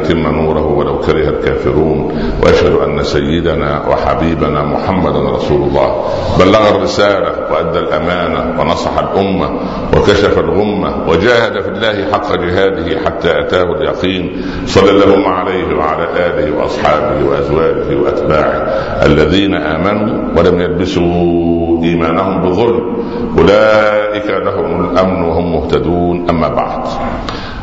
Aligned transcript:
يتم 0.00 0.18
نوره 0.18 0.66
ولو 0.66 1.00
كره 1.00 1.28
الكافرون 1.28 2.12
وأشهد 2.42 2.72
أن 2.72 3.02
سيدنا 3.02 3.88
وحبيبنا 3.88 4.62
محمدا 4.62 5.20
رسول 5.30 5.62
الله. 5.62 6.04
بلغ 6.38 6.68
الرسالة 6.76 7.32
وأدى 7.52 7.78
الأمانة 7.78 8.60
ونصح 8.60 8.98
الأمة 8.98 9.50
وكشف 9.96 10.38
الغمة 10.38 11.08
وجاهد 11.08 11.60
في 11.60 11.68
الله 11.68 12.12
حق 12.12 12.34
جهاده 12.34 13.00
حتى 13.04 13.40
أتاه 13.40 13.72
اليقين. 13.76 14.42
صلى 14.66 14.90
الله 14.90 15.28
عليه 15.28 15.76
وعلى 15.76 16.06
آله 16.16 16.58
وأصحابه 16.58 17.28
وأزواجه 17.28 17.96
وأتباعه 18.02 18.60
الذين 19.06 19.54
آمنوا 19.54 20.38
ولم 20.38 20.60
يلبسوا 20.60 21.82
إيمانهم 21.84 22.42
بظلم. 22.42 22.96
أولئك 23.38 24.26
لهم 24.30 24.84
الأمن 24.84 25.22
وهم 25.24 25.52
مهتدون. 25.52 26.30
أما 26.30 26.48
بعد. 26.48 26.82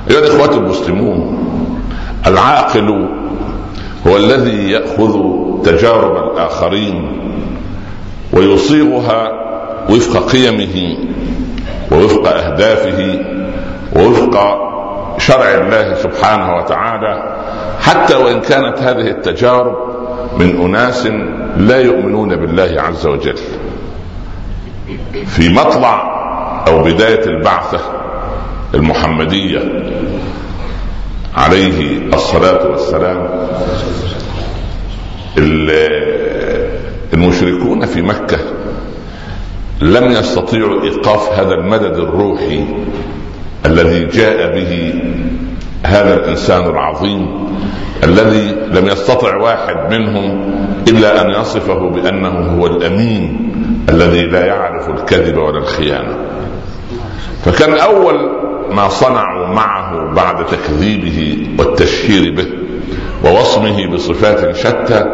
أيها 0.10 0.20
الإخوة 0.20 0.58
المسلمون 0.58 1.38
العاقل 2.28 3.08
هو 4.08 4.18
الذي 4.18 4.72
يأخذ 4.72 5.20
تجارب 5.64 6.32
الآخرين 6.32 7.20
ويصيغها 8.34 9.32
وفق 9.90 10.32
قيمه 10.32 10.98
ووفق 11.92 12.28
أهدافه 12.28 13.20
ووفق 13.96 14.58
شرع 15.18 15.52
الله 15.52 15.94
سبحانه 15.94 16.56
وتعالى 16.56 17.38
حتى 17.82 18.16
وإن 18.16 18.42
كانت 18.42 18.78
هذه 18.80 19.08
التجارب 19.08 19.76
من 20.40 20.62
أناس 20.62 21.08
لا 21.58 21.82
يؤمنون 21.82 22.36
بالله 22.36 22.82
عز 22.82 23.06
وجل. 23.08 23.38
في 25.26 25.50
مطلع 25.50 26.18
أو 26.68 26.84
بداية 26.84 27.26
البعثة 27.26 27.80
المحمدية 28.74 29.60
عليه 31.38 31.98
الصلاة 32.14 32.68
والسلام 32.68 33.30
المشركون 37.14 37.86
في 37.86 38.02
مكة 38.02 38.38
لم 39.82 40.12
يستطيعوا 40.12 40.84
إيقاف 40.84 41.40
هذا 41.40 41.54
المدد 41.54 41.98
الروحي 41.98 42.66
الذي 43.66 44.06
جاء 44.06 44.56
به 44.56 44.94
هذا 45.86 46.16
الإنسان 46.16 46.66
العظيم 46.66 47.48
الذي 48.04 48.56
لم 48.72 48.88
يستطع 48.88 49.36
واحد 49.36 49.94
منهم 49.94 50.56
إلا 50.88 51.22
أن 51.22 51.42
يصفه 51.42 51.90
بأنه 51.90 52.30
هو 52.30 52.68
الأمين 52.68 53.52
الذي 53.90 54.22
لا 54.22 54.46
يعرف 54.46 54.90
الكذب 54.90 55.38
ولا 55.38 55.58
الخيانة. 55.58 56.18
فكان 57.46 57.74
أول 57.74 58.37
ما 58.72 58.90
صنعوا 58.90 59.48
معه 59.48 60.14
بعد 60.14 60.46
تكذيبه 60.46 61.48
والتشهير 61.60 62.36
به 62.36 62.48
ووصمه 63.26 63.88
بصفات 63.88 64.56
شتى 64.56 65.06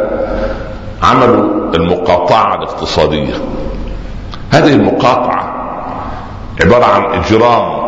عملوا 1.03 1.75
المقاطعة 1.75 2.55
الاقتصادية. 2.55 3.33
هذه 4.51 4.73
المقاطعة 4.73 5.53
عبارة 6.61 6.85
عن 6.85 7.19
إجرام 7.19 7.83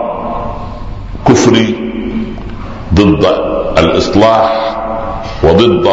كفري 1.28 1.92
ضد 2.94 3.26
الإصلاح 3.78 4.78
وضد 5.44 5.88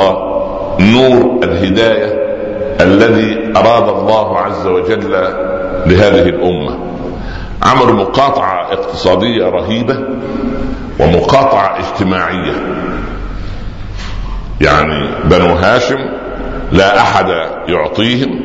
نور 0.80 1.41
الهداية 1.42 2.22
الذي 2.80 3.52
أراد 3.56 3.88
الله 3.88 4.38
عز 4.38 4.66
وجل 4.66 5.10
لهذه 5.86 6.28
الأمة. 6.28 6.91
عملوا 7.62 7.94
مقاطعة 7.94 8.72
اقتصادية 8.72 9.44
رهيبة 9.44 9.98
ومقاطعة 11.00 11.78
اجتماعية. 11.78 12.52
يعني 14.60 15.08
بنو 15.24 15.54
هاشم 15.54 15.98
لا 16.72 17.00
أحد 17.00 17.28
يعطيهم 17.68 18.40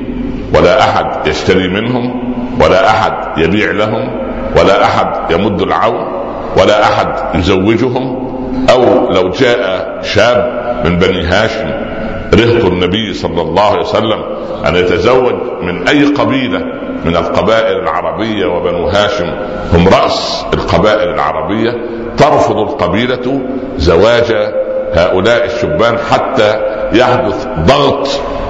ولا 0.56 0.80
أحد 0.80 1.28
يشتري 1.28 1.68
منهم 1.68 2.34
ولا 2.62 2.90
أحد 2.90 3.38
يبيع 3.38 3.72
لهم 3.72 4.28
ولا 4.58 4.86
أحد 4.86 5.32
يمد 5.32 5.62
العون 5.62 6.18
ولا 6.58 6.84
أحد 6.84 7.36
يزوجهم 7.36 8.28
أو 8.70 9.12
لو 9.12 9.30
جاء 9.30 10.00
شاب 10.02 10.58
من 10.86 11.00
بني 11.00 11.24
هاشم 11.26 11.87
رهط 12.34 12.66
النبي 12.66 13.14
صلى 13.14 13.42
الله 13.42 13.64
عليه 13.64 13.82
وسلم 13.82 14.24
أن 14.68 14.76
يتزوج 14.76 15.34
من 15.62 15.88
أي 15.88 16.06
قبيلة 16.06 16.60
من 17.06 17.16
القبائل 17.16 17.80
العربية 17.80 18.46
وبنو 18.46 18.88
هاشم. 18.88 19.30
هم 19.74 19.88
رأس 19.88 20.46
القبائل 20.54 21.10
العربية. 21.10 21.72
ترفض 22.18 22.58
القبيلة 22.58 23.42
زواج 23.78 24.54
هؤلاء 24.94 25.46
الشبان 25.46 25.98
حتى 25.98 26.60
يحدث 26.94 27.48
ضغط 27.60 28.08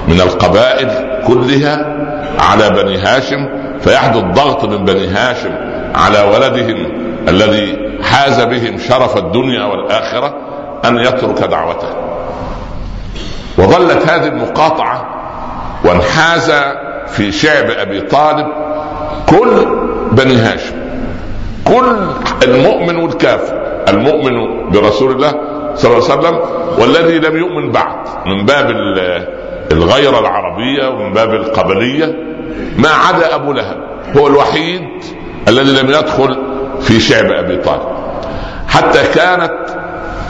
من 0.08 0.20
القبائل 0.20 0.90
كلها 1.26 1.96
على 2.38 2.70
بني 2.70 2.98
هاشم. 2.98 3.48
فيحدث 3.80 4.22
ضغط 4.22 4.64
من 4.64 4.84
بني 4.84 5.08
هاشم 5.08 5.50
على 5.94 6.20
ولدهم 6.20 6.86
الذي 7.28 7.88
حاز 8.02 8.40
بهم 8.42 8.78
شرف 8.78 9.16
الدنيا 9.16 9.64
والآخرة 9.64 10.34
أن 10.84 10.96
يترك 10.96 11.42
دعوته. 11.42 12.07
وظلت 13.58 14.06
هذه 14.10 14.26
المقاطعة 14.28 15.06
وانحاز 15.84 16.52
في 17.06 17.32
شعب 17.32 17.70
أبي 17.70 18.00
طالب 18.00 18.46
كل 19.28 19.66
بني 20.12 20.36
هاشم 20.36 20.76
كل 21.64 21.96
المؤمن 22.42 22.96
والكافر 22.96 23.84
المؤمن 23.88 24.70
برسول 24.70 25.12
الله 25.12 25.34
صلى 25.74 25.96
الله 25.96 26.10
عليه 26.10 26.18
وسلم 26.18 26.40
والذي 26.78 27.18
لم 27.18 27.36
يؤمن 27.36 27.72
بعد 27.72 27.96
من 28.26 28.46
باب 28.46 28.70
الغيرة 29.72 30.18
العربية 30.18 30.88
ومن 30.88 31.12
باب 31.12 31.34
القبلية 31.34 32.16
ما 32.78 32.88
عدا 32.88 33.34
أبو 33.34 33.52
لهب 33.52 33.76
هو 34.16 34.26
الوحيد 34.26 34.82
الذي 35.48 35.82
لم 35.82 35.88
يدخل 35.90 36.38
في 36.80 37.00
شعب 37.00 37.26
أبي 37.32 37.56
طالب. 37.56 37.98
حتى 38.68 39.02
كانت 39.14 39.52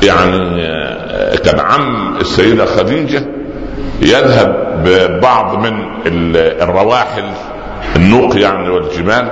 يعني 0.02 0.62
كان 1.36 1.60
عم 1.60 2.16
السيدة 2.16 2.64
خديجة 2.64 3.22
يذهب 4.02 4.82
ببعض 4.84 5.56
من 5.56 5.72
الرواحل 6.36 7.24
النوق 7.96 8.36
يعني 8.38 8.68
والجمال 8.68 9.30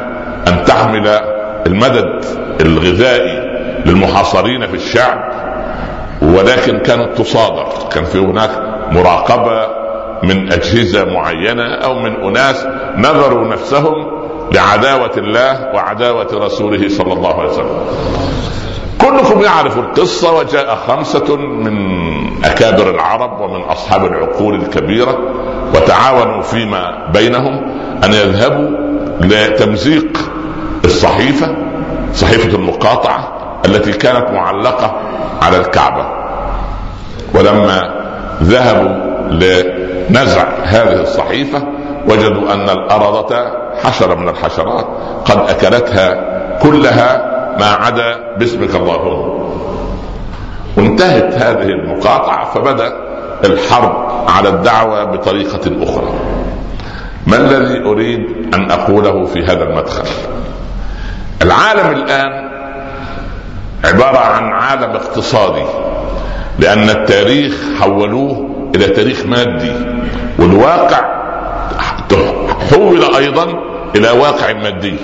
أن 0.48 0.64
تحمل 0.64 1.08
المدد 1.66 2.24
الغذائي 2.60 3.56
للمحاصرين 3.86 4.66
في 4.66 4.74
الشعب. 4.74 5.18
ولكن 6.22 6.78
كانت 6.78 7.18
تصادر 7.18 7.68
كان 7.92 8.04
في 8.04 8.18
هناك 8.18 8.50
مراقبة 8.92 9.68
من 10.22 10.52
أجهزة 10.52 11.04
معينة 11.04 11.74
أو 11.74 11.94
من 11.94 12.16
أناس 12.16 12.66
نذروا 12.96 13.48
نفسهم 13.48 13.94
لعداوة 14.52 15.12
الله 15.16 15.74
وعداوة 15.74 16.28
رسوله 16.32 16.88
صلى 16.88 17.12
الله 17.12 17.40
عليه 17.40 17.50
وسلم. 17.50 17.80
كلكم 19.00 19.40
يعرف 19.42 19.78
القصة 19.78 20.32
وجاء 20.36 20.74
خمسة 20.88 21.36
من 21.36 21.76
أكابر 22.44 22.90
العرب 22.90 23.40
ومن 23.40 23.60
أصحاب 23.62 24.04
العقول 24.04 24.54
الكبيرة 24.54 25.18
وتعاونوا 25.74 26.42
فيما 26.42 27.10
بينهم 27.14 27.70
أن 28.04 28.12
يذهبوا 28.12 28.70
لتمزيق 29.20 30.18
الصحيفة 30.84 31.56
صحيفة 32.14 32.56
المقاطعة 32.58 33.32
التي 33.66 33.92
كانت 33.92 34.30
معلقة 34.30 34.96
على 35.42 35.56
الكعبة. 35.60 36.06
ولما 37.34 37.94
ذهبوا 38.42 39.06
لنزع 39.30 40.44
هذه 40.62 41.00
الصحيفة 41.00 41.62
وجدوا 42.08 42.52
أن 42.52 42.70
الأرضة 42.70 43.36
حشرة 43.84 44.14
من 44.14 44.28
الحشرات 44.28 44.86
قد 45.24 45.50
أكلتها 45.50 46.14
كلها 46.62 47.35
ما 47.58 47.66
عدا 47.66 48.36
باسمك 48.38 48.74
اللهم. 48.74 49.46
وانتهت 50.76 51.34
هذه 51.34 51.68
المقاطعة 51.68 52.54
فبدأ 52.54 52.92
الحرب 53.44 54.06
على 54.28 54.48
الدعوة 54.48 55.04
بطريقة 55.04 55.82
أخرى. 55.82 56.14
ما 57.26 57.36
الذي 57.36 57.84
أريد 57.84 58.54
أن 58.54 58.70
أقوله 58.70 59.24
في 59.24 59.44
هذا 59.44 59.62
المدخل؟ 59.62 60.04
العالم 61.42 61.90
الآن 61.90 62.46
عبارة 63.84 64.18
عن 64.18 64.44
عالم 64.44 64.90
اقتصادي 64.90 65.64
لأن 66.58 66.90
التاريخ 66.90 67.54
حولوه 67.80 68.50
إلى 68.74 68.86
تاريخ 68.88 69.26
مادي 69.26 69.72
والواقع 70.38 71.16
حول 72.70 73.14
أيضا 73.16 73.46
إلى 73.96 74.10
واقع 74.10 74.52
مادي. 74.52 74.96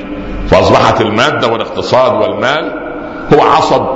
فأصبحت 0.49 1.01
المادة 1.01 1.53
والاقتصاد 1.53 2.13
والمال 2.13 2.73
هو 3.35 3.43
عصب 3.43 3.87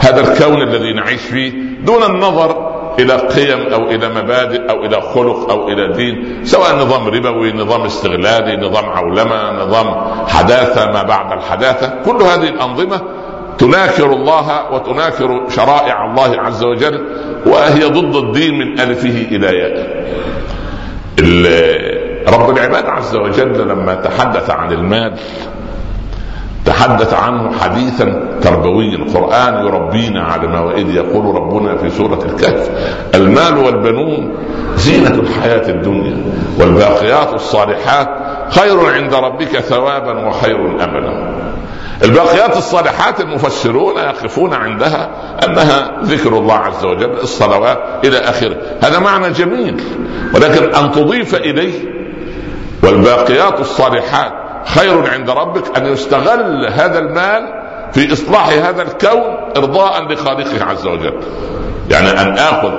هذا 0.00 0.20
الكون 0.20 0.62
الذي 0.62 0.92
نعيش 0.92 1.20
فيه 1.20 1.52
دون 1.84 2.02
النظر 2.02 2.68
إلى 2.98 3.12
قيم 3.12 3.72
أو 3.72 3.90
إلى 3.90 4.08
مبادئ 4.08 4.70
أو 4.70 4.84
إلى 4.84 5.00
خلق 5.00 5.50
أو 5.50 5.68
إلى 5.68 5.92
دين 5.92 6.44
سواء 6.44 6.76
نظام 6.76 7.08
ربوي 7.08 7.52
نظام 7.52 7.82
استغلالي 7.82 8.56
نظام 8.56 8.84
عولمة 8.84 9.52
نظام 9.52 10.14
حداثة 10.26 10.92
ما 10.92 11.02
بعد 11.02 11.32
الحداثة. 11.32 11.94
كل 12.04 12.22
هذه 12.22 12.48
الأنظمة 12.48 13.00
تناكر 13.58 14.12
الله 14.12 14.72
وتناكر 14.72 15.48
شرائع 15.48 16.04
الله 16.04 16.40
عز 16.40 16.64
وجل 16.64 17.04
وهي 17.46 17.84
ضد 17.84 18.16
الدين 18.16 18.58
من 18.58 18.80
ألفه 18.80 19.26
إلى 19.30 19.58
ياء. 19.58 19.98
رب 22.28 22.50
العباد 22.50 22.86
عز 22.86 23.16
وجل 23.16 23.68
لما 23.68 23.94
تحدث 23.94 24.50
عن 24.50 24.72
المال 24.72 25.14
تحدث 26.64 27.14
عنه 27.14 27.58
حديثا 27.58 28.28
تربويا 28.42 28.96
القرآن 28.96 29.66
يربينا 29.66 30.22
على 30.24 30.48
ما 30.48 30.60
وإذ 30.60 30.94
يقول 30.94 31.34
ربنا 31.34 31.76
في 31.76 31.90
سورة 31.90 32.24
الكهف 32.24 32.70
المال 33.14 33.58
والبنون 33.58 34.34
زينة 34.76 35.14
الحياة 35.14 35.68
الدنيا 35.68 36.16
والباقيات 36.60 37.34
الصالحات 37.34 38.08
خير 38.50 38.86
عند 38.94 39.14
ربك 39.14 39.58
ثوابا 39.58 40.26
وخير 40.26 40.84
أملا. 40.84 41.38
الباقيات 42.04 42.56
الصالحات 42.56 43.20
المفسرون 43.20 43.96
يقفون 43.96 44.54
عندها 44.54 45.10
أنها 45.44 45.90
ذكر 46.02 46.38
الله 46.38 46.54
عز 46.54 46.84
وجل 46.84 47.10
الصلوات 47.10 47.78
إلى 48.04 48.18
آخره. 48.18 48.56
هذا 48.82 48.98
معنى 48.98 49.30
جميل 49.30 49.82
ولكن 50.34 50.74
أن 50.74 50.90
تضيف 50.90 51.34
إليه 51.34 51.98
والباقيات 52.82 53.60
الصالحات 53.60 54.47
خير 54.64 55.10
عند 55.12 55.30
ربك 55.30 55.76
أن 55.76 55.86
يستغل 55.86 56.66
هذا 56.66 56.98
المال 56.98 57.68
في 57.92 58.12
إصلاح 58.12 58.48
هذا 58.48 58.82
الكون 58.82 59.36
إرضاء 59.56 60.02
لخالقه 60.02 60.64
عز 60.64 60.86
وجل. 60.86 61.20
يعني 61.90 62.10
أن 62.10 62.38
آخذ 62.38 62.72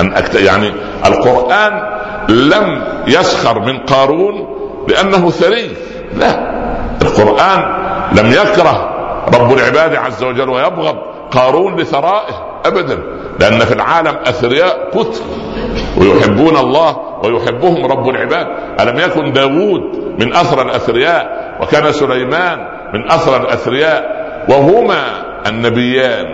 أن 0.00 0.12
أكت... 0.12 0.34
يعني 0.34 0.72
القرآن 1.06 1.82
لم 2.28 2.84
يسخر 3.06 3.60
من 3.60 3.78
قارون 3.78 4.56
لأنه 4.88 5.30
ثري. 5.30 5.76
لا 6.16 6.56
القرآن 7.02 7.60
لم 8.12 8.32
يكره 8.32 8.92
رب 9.34 9.52
العباد 9.52 9.94
عز 9.94 10.22
وجل 10.22 10.48
ويبغض 10.48 10.96
قارون 11.30 11.76
لثرائه 11.76 12.60
ابدا. 12.64 12.98
لأن 13.40 13.58
في 13.58 13.72
العالم 13.72 14.16
أثرياء 14.26 14.90
كثر 14.90 15.24
ويحبون 15.98 16.56
الله 16.56 16.96
ويحبهم 17.24 17.86
رب 17.86 18.08
العباد. 18.08 18.46
ألم 18.80 18.98
يكن 18.98 19.32
داوود 19.32 19.80
من 20.18 20.34
أثرى 20.36 20.62
الأثرياء 20.62 21.56
وكان 21.60 21.92
سليمان 21.92 22.58
من 22.94 23.10
أثرى 23.10 23.36
الأثرياء 23.36 24.26
وهما 24.48 25.22
النبيان 25.46 26.24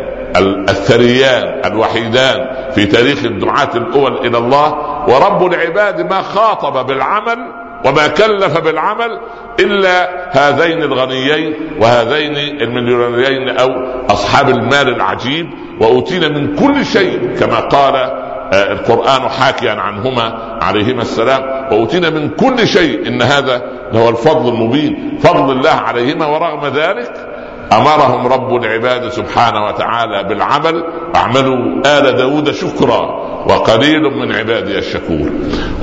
الثريان 0.68 1.60
الوحيدان 1.64 2.70
في 2.74 2.86
تاريخ 2.86 3.24
الدعاة 3.24 3.70
الأول 3.74 4.26
إلى 4.26 4.38
الله. 4.38 4.72
ورب 5.08 5.46
العباد 5.52 6.00
ما 6.00 6.22
خاطب 6.22 6.86
بالعمل 6.86 7.38
وما 7.84 8.06
كلف 8.06 8.58
بالعمل 8.58 9.18
إلا 9.60 10.08
هذين 10.32 10.82
الغنيين 10.82 11.54
وهذين 11.80 12.36
المليونيرين 12.62 13.48
أو 13.48 13.70
أصحاب 14.10 14.48
المال 14.48 14.88
العجيب 14.88 15.50
وأوتينا 15.80 16.28
من 16.28 16.56
كل 16.56 16.84
شيء 16.86 17.36
كما 17.40 17.60
قال 17.60 17.94
آه، 17.96 18.72
القرآن 18.72 19.28
حاكيا 19.28 19.72
عنهما 19.72 20.58
عليهما 20.62 21.02
السلام 21.02 21.42
وأوتينا 21.72 22.10
من 22.10 22.28
كل 22.28 22.66
شيء 22.66 23.06
إن 23.08 23.22
هذا 23.22 23.62
هو 23.92 24.08
الفضل 24.08 24.48
المبين 24.48 25.18
فضل 25.22 25.52
الله 25.52 25.70
عليهما 25.70 26.26
ورغم 26.26 26.66
ذلك 26.66 27.31
أمرهم 27.72 28.26
رب 28.26 28.64
العباد 28.64 29.08
سبحانه 29.08 29.66
وتعالى 29.66 30.24
بالعمل 30.28 30.84
اعملوا 31.16 31.82
آل 31.86 32.16
داود 32.16 32.50
شكرا 32.50 33.00
وقليل 33.48 34.02
من 34.02 34.32
عبادي 34.32 34.78
الشكور. 34.78 35.30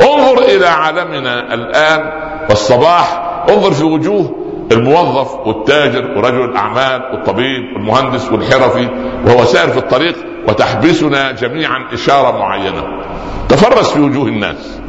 انظر 0.02 0.42
إلى 0.44 0.68
عالمنا 0.68 1.54
الآن 1.54 2.12
والصباح 2.50 3.22
انظر 3.50 3.72
في 3.72 3.84
وجوه 3.84 4.36
الموظف 4.72 5.48
والتاجر 5.48 6.18
ورجل 6.18 6.44
الأعمال 6.50 7.02
والطبيب 7.12 7.64
والمهندس 7.76 8.32
والحرفي 8.32 8.88
وهو 9.26 9.46
سائر 9.46 9.70
في 9.70 9.78
الطريق 9.78 10.16
وتحبسنا 10.48 11.32
جميعا 11.32 11.94
إشارة 11.94 12.38
معينة. 12.38 12.84
تفرس 13.50 13.92
في 13.92 14.00
وجوه 14.00 14.28
الناس. 14.28 14.80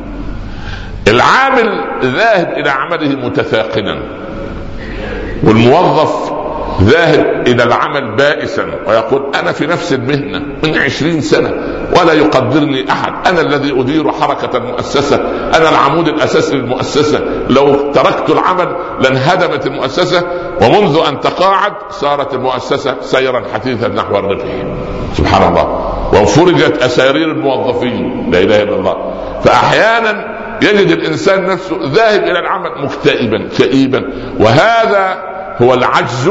العامل 1.08 1.84
ذاهب 2.02 2.52
إلى 2.52 2.70
عمله 2.70 3.26
متثاقلا 3.26 4.02
والموظف 5.44 6.32
ذاهب 6.82 7.46
إلى 7.46 7.62
العمل 7.62 8.16
بائسا 8.16 8.66
ويقول 8.86 9.32
أنا 9.34 9.52
في 9.52 9.66
نفس 9.66 9.92
المهنة 9.92 10.38
من 10.64 10.78
عشرين 10.78 11.20
سنة 11.20 11.50
ولا 12.00 12.12
يقدرني 12.12 12.92
أحد 12.92 13.12
أنا 13.26 13.40
الذي 13.40 13.80
أدير 13.80 14.12
حركة 14.12 14.56
المؤسسة 14.56 15.16
أنا 15.56 15.68
العمود 15.68 16.08
الأساسي 16.08 16.56
للمؤسسة 16.56 17.20
لو 17.50 17.92
تركت 17.92 18.30
العمل 18.30 18.76
لانهدمت 19.00 19.66
المؤسسة 19.66 20.22
ومنذ 20.62 21.00
أن 21.08 21.20
تقاعد 21.20 21.72
صارت 21.90 22.34
المؤسسة 22.34 22.96
سيرا 23.00 23.42
حثيثا 23.54 23.88
نحو 23.88 24.18
الربح 24.18 24.44
سبحان 25.14 25.48
الله. 25.48 25.96
وانفرجت 26.12 26.82
أسارير 26.82 27.30
الموظفين. 27.30 28.30
لا 28.30 28.38
إله 28.38 28.62
إلا 28.62 28.76
الله. 28.76 29.14
فاحيانا 29.44 30.40
يجد 30.62 30.90
الإنسان 30.90 31.46
نفسه 31.46 31.76
ذاهب 31.82 32.22
إلى 32.22 32.38
العمل 32.38 32.84
مكتئبا 32.84 33.48
كئيبا. 33.58 34.10
وهذا 34.40 35.22
هو 35.62 35.74
العجز 35.74 36.30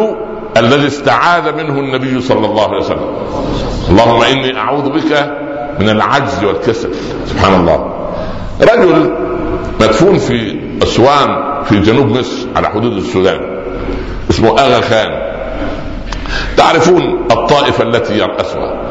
الذي 0.57 0.87
استعاذ 0.87 1.55
منه 1.55 1.79
النبي 1.79 2.21
صلى 2.21 2.45
الله 2.45 2.67
عليه 2.67 2.77
وسلم. 2.77 3.13
اللهم 3.89 4.23
إني 4.23 4.57
أعوذ 4.57 4.89
بك 4.89 5.31
من 5.79 5.89
العجز 5.89 6.43
والكسل. 6.43 6.89
سبحان 7.25 7.53
الله. 7.59 8.09
رجل 8.61 9.13
مدفون 9.81 10.17
في 10.17 10.59
أسوان 10.83 11.63
في 11.63 11.79
جنوب 11.79 12.07
مصر 12.07 12.47
على 12.55 12.69
حدود 12.69 12.93
السودان. 12.93 13.39
اسمه 14.29 14.59
آغا 14.59 14.81
خان. 14.81 15.29
تعرفون 16.57 17.27
الطائفة 17.31 17.83
التي 17.83 18.17
يرأسها 18.17 18.81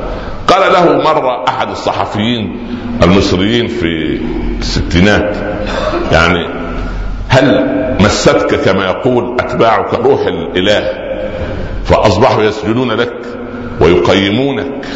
قال 0.48 0.72
له 0.72 1.02
مره 1.12 1.44
أحد 1.48 1.70
الصحفيين 1.70 2.66
المصريين 3.02 3.66
في 3.68 4.20
الستينات. 4.60 5.36
يعني 6.12 6.48
هل 7.28 7.66
مستك 8.00 8.60
كما 8.60 8.84
يقول 8.84 9.36
أتباعك 9.40 9.94
روح 9.94 10.20
الإله؟ 10.20 11.07
فأصبحوا 11.88 12.42
يسجدون 12.42 12.92
لك 12.92 13.14
ويقيمونك 13.80 14.86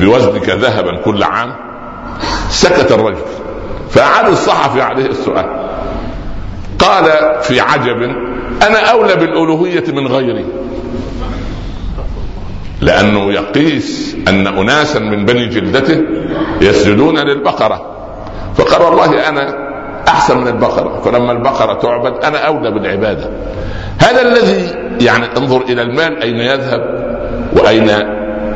بوزنك 0.00 0.48
ذهبا 0.48 0.96
كل 1.04 1.22
عام. 1.22 1.54
سكت 2.48 2.92
الرجل. 2.92 3.24
فأعاد 3.90 4.28
الصحفي 4.28 4.82
عليه 4.82 5.06
السؤال. 5.06 5.46
قال 6.78 7.04
في 7.42 7.60
عجب 7.60 8.02
أنا 8.62 8.78
أولى 8.90 9.16
بالألوهية 9.16 9.84
من 9.92 10.06
غيري. 10.06 10.44
لأنه 12.80 13.32
يقيس 13.32 14.16
أن 14.28 14.46
أناسا 14.46 14.98
من 14.98 15.24
بني 15.24 15.46
جلدته 15.46 16.00
يسجدون 16.60 17.18
للبقرة. 17.18 17.86
فقال 18.56 18.82
والله 18.82 19.28
أنا 19.28 19.61
أحسن 20.08 20.38
من 20.38 20.48
البقرة. 20.48 21.00
فلما 21.00 21.32
البقرة 21.32 21.74
تعبد 21.74 22.24
أنا 22.24 22.38
أولى 22.38 22.70
بالعبادة. 22.70 23.30
هذا 23.98 24.22
الذي 24.22 24.74
يعني 25.06 25.26
انظر 25.36 25.60
إلى 25.60 25.82
المال 25.82 26.22
أين 26.22 26.36
يذهب 26.36 26.80
وأين 27.56 27.88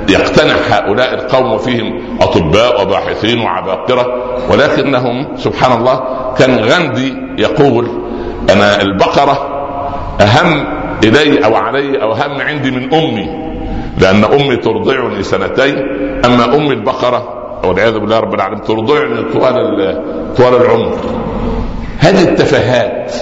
يقتنع 0.09 0.55
هؤلاء 0.71 1.15
القوم 1.15 1.53
وفيهم 1.53 2.01
أطباء 2.21 2.83
وباحثين 2.83 3.41
وعباقرة. 3.41 4.07
ولكنهم 4.51 5.37
سبحان 5.37 5.79
الله 5.79 6.01
كان 6.39 6.59
غاندي 6.65 7.15
يقول 7.39 7.89
أنا 8.51 8.83
البقرة 8.83 9.67
أهم 10.21 10.67
إلي 11.05 11.45
أو 11.45 11.55
علي 11.55 12.03
أو 12.03 12.13
أهم 12.13 12.41
عندي 12.41 12.71
من 12.71 12.95
أمي 12.95 13.47
لأن 13.99 14.25
أمي 14.25 14.57
ترضعني 14.57 15.23
سنتين. 15.23 15.77
أما 16.25 16.45
أم 16.45 16.71
البقرة 16.71 17.33
والعياذ 17.65 17.99
بالله 17.99 18.21
رب 18.21 18.35
العالمين 18.35 18.63
ترضعني 18.63 19.23
طوال 19.33 20.03
طوال 20.37 20.55
العمر. 20.55 20.97
هذه 21.99 22.23
التفاهات 22.23 23.13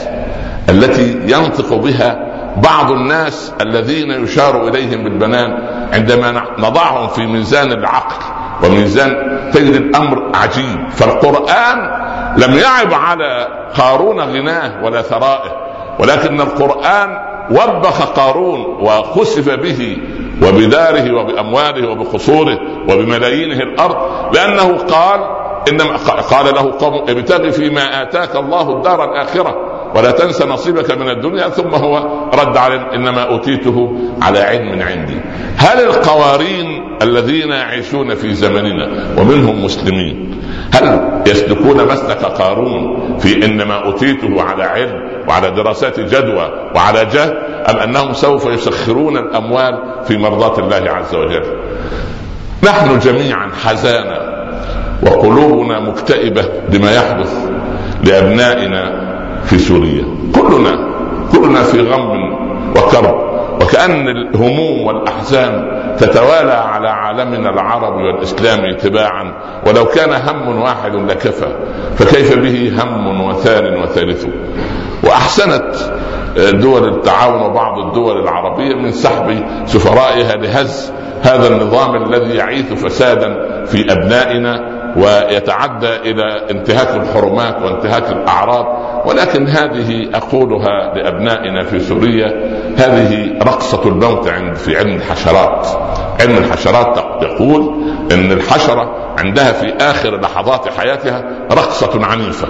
التي 0.69 1.21
ينطق 1.26 1.75
بها 1.75 2.35
بعض 2.57 2.90
الناس 2.90 3.52
الذين 3.61 4.11
يشار 4.11 4.69
إليهم 4.69 5.04
بالبنان 5.04 5.59
عندما 5.93 6.45
نضعهم 6.59 7.09
في 7.09 7.26
ميزان 7.26 7.73
العقل 7.73 8.25
وميزان 8.64 9.11
تجد 9.52 9.75
الأمر 9.75 10.31
عجيب 10.35 10.90
فالقرآن 10.90 11.90
لم 12.37 12.54
يعب 12.59 12.95
على 12.95 13.49
قارون 13.76 14.21
غناه 14.21 14.85
ولا 14.85 15.02
ثرائه 15.02 15.64
ولكن 15.99 16.40
القرآن 16.40 17.16
وبخ 17.50 18.02
قارون 18.02 18.61
وخسف 18.61 19.50
به 19.50 19.99
وبداره 20.43 21.12
وبأمواله 21.12 21.88
وبقصوره 21.88 22.59
وبملايينه 22.88 23.57
الأرض 23.57 23.97
لأنه 24.35 24.78
قال 24.78 25.21
إنما 25.68 25.97
قال 26.30 26.54
له 26.54 26.78
قوم 26.78 26.94
ابتغ 27.09 27.50
فيما 27.50 28.02
آتاك 28.02 28.37
الله 28.37 28.76
الدار 28.76 29.12
الآخرة 29.12 29.56
ولا 29.94 30.11
تنس 30.11 30.42
نصيبك 30.42 30.90
من 30.90 31.11
الدنيا 31.11 31.49
ثم 31.49 31.75
هو 31.75 31.97
رد 32.35 32.56
على 32.56 32.94
إنما 32.94 33.23
أوتيته 33.23 33.99
على 34.23 34.38
علم 34.38 34.83
عندي. 34.83 35.21
هل 35.56 35.85
القوارين 35.85 36.99
الذين 37.02 37.50
يعيشون 37.50 38.14
في 38.14 38.35
زمننا 38.35 39.06
ومنهم 39.18 39.64
مسلمين 39.64 40.40
هل 40.73 41.12
يسلكون 41.26 41.88
مسلك 41.88 42.25
قارون 42.25 43.18
في 43.18 43.44
إنما 43.47 43.75
أوتيته 43.85 44.42
على 44.42 44.64
علم 44.64 45.25
وعلى 45.28 45.50
دراسات 45.50 46.00
جدوى 46.00 46.71
وعلى 46.75 47.04
جهل 47.04 47.37
أم 47.71 47.76
أنهم 47.76 48.12
سوف 48.12 48.47
يسخرون 48.47 49.16
الأموال 49.16 49.78
في 50.04 50.18
مرضاه 50.18 50.59
الله 50.59 50.90
عز 50.90 51.14
وجل؟ 51.14 51.44
نحن 52.64 52.99
جميعا 52.99 53.50
حزانا 53.64 54.33
وقلوبنا 55.06 55.80
مكتئبة 55.80 56.44
بما 56.68 56.92
يحدث 56.92 57.50
لأبنائنا 58.04 59.04
في 59.44 59.58
سوريا. 59.58 60.04
كلنا 60.34 60.94
كلنا 61.32 61.62
في 61.62 61.80
غم 61.80 62.34
وكرب. 62.76 63.34
وكأن 63.62 64.08
الهموم 64.08 64.87
والأحزان 64.87 65.80
تتوالى 65.99 66.52
على 66.52 66.88
عالمنا 66.88 67.50
العربي 67.50 68.02
والإسلامي 68.02 68.75
تباعا 68.75 69.32
ولو 69.66 69.84
كان 69.84 70.12
هم 70.12 70.58
واحد 70.62 70.94
لكفى 70.94 71.49
فكيف 71.96 72.38
به 72.38 72.82
هم 72.82 73.20
وثان 73.20 73.82
وثالث؟ 73.82 74.26
وأحسنت 75.04 75.75
دول 76.37 76.88
التعاون 76.88 77.42
وبعض 77.42 77.78
الدول 77.78 78.20
العربية 78.20 78.75
من 78.75 78.92
سحب 78.92 79.44
سفرائها 79.66 80.37
لهز 80.37 80.92
هذا 81.23 81.49
النظام 81.49 82.02
الذي 82.04 82.34
يعيث 82.34 82.73
فسادا 82.73 83.64
في 83.64 83.92
أبنائنا 83.92 84.74
ويتعدى 84.96 85.96
إلى 85.96 86.50
انتهاك 86.50 86.88
الحرمات 87.02 87.62
وانتهاك 87.62 88.10
الأعراض 88.12 88.66
ولكن 89.06 89.46
هذه 89.46 90.08
أقولها 90.14 90.94
لأبنائنا 90.94 91.62
في 91.64 91.80
سوريا 91.80 92.28
هذه 92.78 93.38
رقصة 93.42 93.88
الموت 93.88 94.28
عند 94.28 94.54
في 94.54 94.76
علم 94.78 94.94
الحشرات 94.94 95.66
علم 96.21 96.37
الحشرات 96.37 96.99
يقول 97.23 97.75
إن 98.12 98.33
الحشرة 98.33 99.04
عندها 99.18 99.52
في 99.52 99.75
آخر 99.80 100.21
لحظات 100.21 100.68
حياتها 100.68 101.25
رقصة 101.52 102.06
عنيفة 102.06 102.49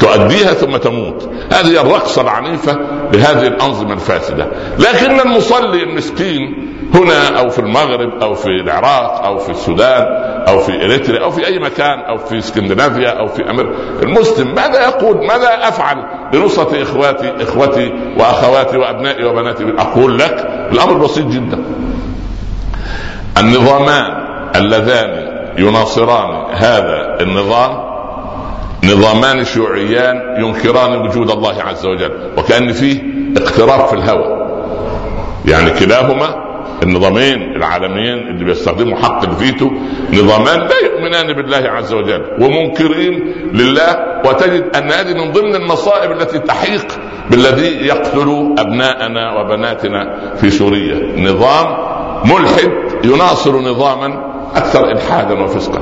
تؤديها 0.00 0.52
ثم 0.52 0.76
تموت. 0.76 1.30
هذه 1.52 1.80
الرقصة 1.80 2.22
العنيفة 2.22 2.72
لهذه 3.12 3.46
الأنظمة 3.46 3.92
الفاسدة. 3.92 4.46
لكن 4.78 5.20
المصلي 5.20 5.82
المسكين 5.82 6.72
هنا 6.94 7.40
أو 7.40 7.48
في 7.48 7.58
المغرب 7.58 8.22
أو 8.22 8.34
في 8.34 8.46
العراق 8.46 9.24
أو 9.24 9.38
في 9.38 9.50
السودان 9.50 10.02
أو 10.48 10.58
في 10.58 10.84
إريتريا 10.84 11.22
أو 11.22 11.30
في 11.30 11.46
أي 11.46 11.58
مكان 11.58 11.98
أو 11.98 12.18
في 12.18 12.38
اسكندنافيا 12.38 13.08
أو 13.08 13.26
في 13.26 13.50
أمريكا 13.50 13.72
المسلم 14.02 14.54
ماذا 14.54 14.80
يقول؟ 14.80 15.26
ماذا 15.26 15.68
أفعل؟ 15.68 15.96
لنصره 16.34 16.82
إخواتي 16.82 17.34
إخوتي 17.40 17.92
وأخواتي 18.18 18.76
وأبنائي 18.76 19.24
وبناتي 19.24 19.64
أقول 19.78 20.18
لك 20.18 20.68
الأمر 20.72 20.92
بسيط 20.98 21.26
جدا. 21.26 21.64
النظامان 23.38 24.26
اللذان 24.56 25.36
يناصران 25.58 26.54
هذا 26.54 27.16
النظام 27.20 27.86
نظامان 28.84 29.44
شيوعيان 29.44 30.44
ينكران 30.44 31.06
وجود 31.06 31.30
الله 31.30 31.62
عز 31.62 31.86
وجل 31.86 32.12
وكأن 32.36 32.72
فيه 32.72 33.02
اقتراب 33.36 33.86
في 33.86 33.92
الهوى. 33.94 34.46
يعني 35.46 35.70
كلاهما 35.70 36.46
النظامين 36.82 37.56
العالميين 37.56 38.18
اللي 38.18 38.44
بيستخدموا 38.44 38.98
حق 38.98 39.24
الفيتو 39.24 39.70
نظامان 40.12 40.60
لا 40.60 40.76
يؤمنان 40.84 41.32
بالله 41.32 41.70
عز 41.70 41.92
وجل 41.92 42.22
ومنكرين 42.40 43.34
لله 43.52 43.96
وتجد 44.24 44.76
أن 44.76 44.90
هذه 44.90 45.14
من 45.14 45.32
ضمن 45.32 45.54
المصائب 45.54 46.12
التي 46.12 46.38
تحيق 46.38 46.86
بالذي 47.30 47.86
يقتل 47.86 48.54
أبناءنا 48.58 49.40
وبناتنا 49.40 50.18
في 50.36 50.50
سوريا. 50.50 51.20
نظام 51.30 51.76
ملحد 52.24 52.72
يناصر 53.06 53.60
نظاما 53.60 54.36
أكثر 54.56 54.90
إلحادا 54.92 55.42
وفسقا 55.44 55.80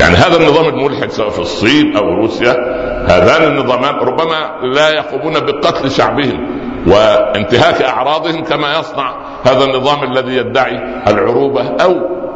يعني 0.00 0.14
هذا 0.14 0.36
النظام 0.36 0.68
الملحد 0.68 1.10
سواء 1.10 1.28
في 1.28 1.38
الصين 1.38 1.96
أو 1.96 2.14
روسيا 2.14 2.52
هذان 3.08 3.52
النظامان 3.52 3.94
ربما 3.94 4.50
لا 4.62 4.88
يقومون 4.88 5.32
بقتل 5.32 5.90
شعبهم 5.90 6.46
وانتهاك 6.86 7.82
أعراضهم 7.82 8.44
كما 8.44 8.78
يصنع 8.78 9.14
هذا 9.44 9.64
النظام 9.64 10.12
الذي 10.12 10.36
يدعي 10.36 11.02
العروبة 11.08 11.62
أو 11.68 11.92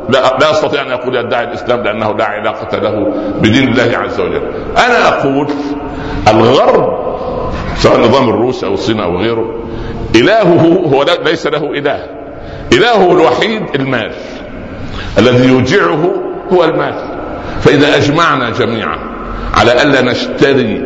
لا, 0.08 0.38
لا 0.40 0.50
يستطيع 0.50 0.82
أن 0.82 0.88
يقول 0.88 1.16
يدعي 1.16 1.44
الإسلام 1.44 1.82
لأنه 1.82 2.12
لا 2.12 2.24
علاقة 2.24 2.78
له 2.78 3.12
بدين 3.40 3.68
الله 3.68 3.98
عز 3.98 4.20
وجل. 4.20 4.42
أنا 4.76 5.08
أقول 5.08 5.48
الغرب 6.28 7.00
سواء 7.76 7.96
النظام 7.96 8.28
الروسي 8.28 8.66
أو 8.66 8.74
الصين 8.74 9.00
أو 9.00 9.16
غيره 9.16 9.54
إلهه 10.14 10.90
هو 10.94 11.04
ليس 11.24 11.46
له 11.46 11.64
إله. 11.64 12.19
إلهه 12.72 13.12
الوحيد 13.12 13.62
المال. 13.74 14.12
الذي 15.18 15.48
يوجعه 15.48 16.10
هو 16.52 16.64
المال. 16.64 16.94
فإذا 17.60 17.96
أجمعنا 17.96 18.50
جميعا 18.50 18.98
على 19.54 19.82
ألا 19.82 20.02
نشتري 20.02 20.78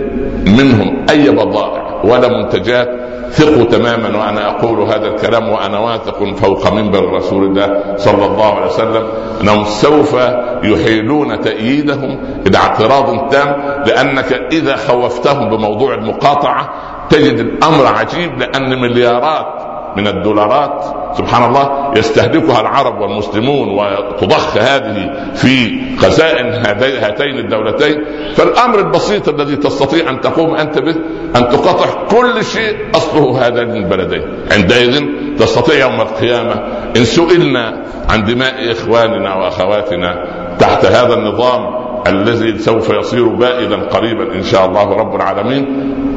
منهم 0.46 1.06
أي 1.10 1.30
بضائع 1.30 2.00
ولا 2.04 2.28
منتجات 2.28 2.88
ثقوا 3.30 3.64
تماما 3.64 4.18
وأنا 4.18 4.50
أقول 4.50 4.80
هذا 4.80 5.06
الكلام 5.06 5.48
وأنا 5.48 5.78
واثق 5.78 6.34
فوق 6.34 6.72
منبر 6.72 7.12
رسول 7.12 7.44
الله 7.44 7.94
صلى 7.96 8.26
الله 8.26 8.54
عليه 8.54 8.66
وسلم 8.66 9.06
أنهم 9.40 9.64
سوف 9.64 10.16
يحيلون 10.62 11.40
تأييدهم 11.40 12.18
إلى 12.46 12.58
اعتراض 12.58 13.28
تام 13.30 13.82
لأنك 13.86 14.32
إذا 14.52 14.76
خوفتهم 14.76 15.50
بموضوع 15.50 15.94
المقاطعة 15.94 16.70
تجد 17.10 17.38
الأمر 17.38 17.86
عجيب 17.86 18.38
لأن 18.38 18.80
مليارات 18.80 19.63
من 19.96 20.06
الدولارات. 20.06 20.84
سبحان 21.18 21.48
الله 21.48 21.92
يستهدفها 21.96 22.60
العرب 22.60 23.00
والمسلمون 23.00 23.68
وتضخ 23.68 24.56
هذه 24.56 25.10
في 25.34 25.80
خزائن 25.98 26.46
هاتين 26.76 27.38
الدولتين. 27.38 28.04
فالأمر 28.34 28.78
البسيط 28.78 29.28
الذي 29.28 29.56
تستطيع 29.56 30.10
أن 30.10 30.20
تقوم 30.20 30.54
أنت 30.54 30.78
به 30.78 30.94
أن 31.36 31.48
تقاطع 31.48 31.86
كل 32.10 32.44
شيء 32.44 32.76
أصله 32.94 33.46
هذين 33.46 33.76
البلدين 33.76 34.22
عندئذ 34.52 35.04
تستطيع 35.38 35.78
يوم 35.78 36.00
القيامة 36.00 36.54
إن 36.96 37.04
سئلنا 37.04 37.82
عن 38.08 38.24
دماء 38.24 38.72
إخواننا 38.72 39.34
وأخواتنا 39.34 40.24
تحت 40.58 40.84
هذا 40.84 41.14
النظام 41.14 41.84
الذي 42.06 42.58
سوف 42.58 42.90
يصير 42.90 43.28
بائدا 43.28 43.76
قريبا 43.76 44.34
إن 44.34 44.42
شاء 44.42 44.66
الله 44.66 44.94
رب 44.94 45.14
العالمين 45.14 45.66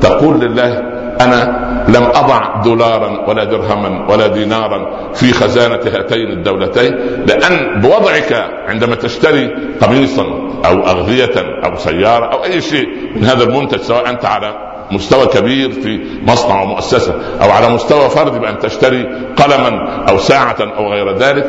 تقول 0.01 0.39
لله 0.39 0.96
أنا 1.21 1.67
لم 1.87 2.03
أضع 2.03 2.61
دولارا 2.61 3.29
ولا 3.29 3.43
درهما 3.43 4.11
ولا 4.11 4.27
دينارا 4.27 5.11
في 5.13 5.33
خزانة 5.33 5.79
هاتين 5.93 6.31
الدولتين 6.31 6.95
لأن 7.27 7.81
بوضعك 7.81 8.33
عندما 8.67 8.95
تشتري 8.95 9.55
قميصا 9.81 10.23
أو 10.65 10.87
أغذية 10.87 11.63
أو 11.65 11.75
سيارة 11.75 12.33
أو 12.33 12.43
أي 12.43 12.61
شيء 12.61 12.87
من 13.15 13.25
هذا 13.25 13.43
المنتج 13.43 13.79
سواء 13.79 14.09
أنت 14.09 14.25
على 14.25 14.67
مستوى 14.91 15.25
كبير 15.25 15.71
في 15.71 16.01
مصنع 16.23 16.61
ومؤسسه 16.61 17.15
أو 17.41 17.51
على 17.51 17.69
مستوى 17.69 18.09
فرد 18.09 18.41
بأن 18.41 18.59
تشتري 18.59 19.03
قلما 19.37 20.05
أو 20.09 20.17
ساعة 20.17 20.57
أو 20.77 20.93
غير 20.93 21.17
ذلك 21.17 21.45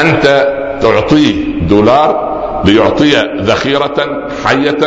أنت 0.00 0.54
تعطيه 0.82 1.58
دولار 1.68 2.34
ليعطي 2.64 3.12
ذخيرة 3.40 4.28
حية 4.44 4.78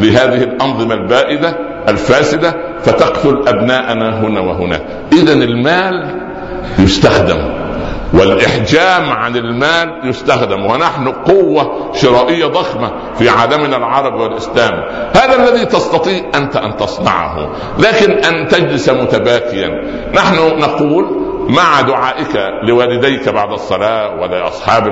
لهذه 0.00 0.42
الأنظمة 0.42 0.94
البائدة 0.94 1.56
الفاسدة 1.88 2.54
فتقتل 2.82 3.48
أبناءنا 3.48 4.20
هنا 4.20 4.40
وهناك 4.40 4.82
اذا 5.12 5.32
المال 5.32 6.20
يستخدم 6.78 7.58
والإحجام 8.12 9.12
عن 9.12 9.36
المال 9.36 10.00
يستخدم 10.04 10.66
ونحن 10.66 11.08
قوة 11.08 11.92
شرائية 11.94 12.46
ضخمة 12.46 12.92
في 13.18 13.28
عالمنا 13.28 13.76
العربي 13.76 14.22
والاسلامي 14.22 14.84
هذا 15.14 15.48
الذي 15.48 15.64
تستطيع 15.64 16.22
أنت 16.34 16.56
أن 16.56 16.76
تصنعه 16.76 17.52
لكن 17.78 18.10
أن 18.12 18.48
تجلس 18.48 18.88
متباكيا. 18.88 19.68
نحن 20.14 20.36
نقول 20.36 21.27
مع 21.48 21.80
دعائك 21.80 22.36
لوالديك 22.68 23.28
بعد 23.28 23.52
الصلاة 23.52 24.20
ولأصحاب 24.20 24.88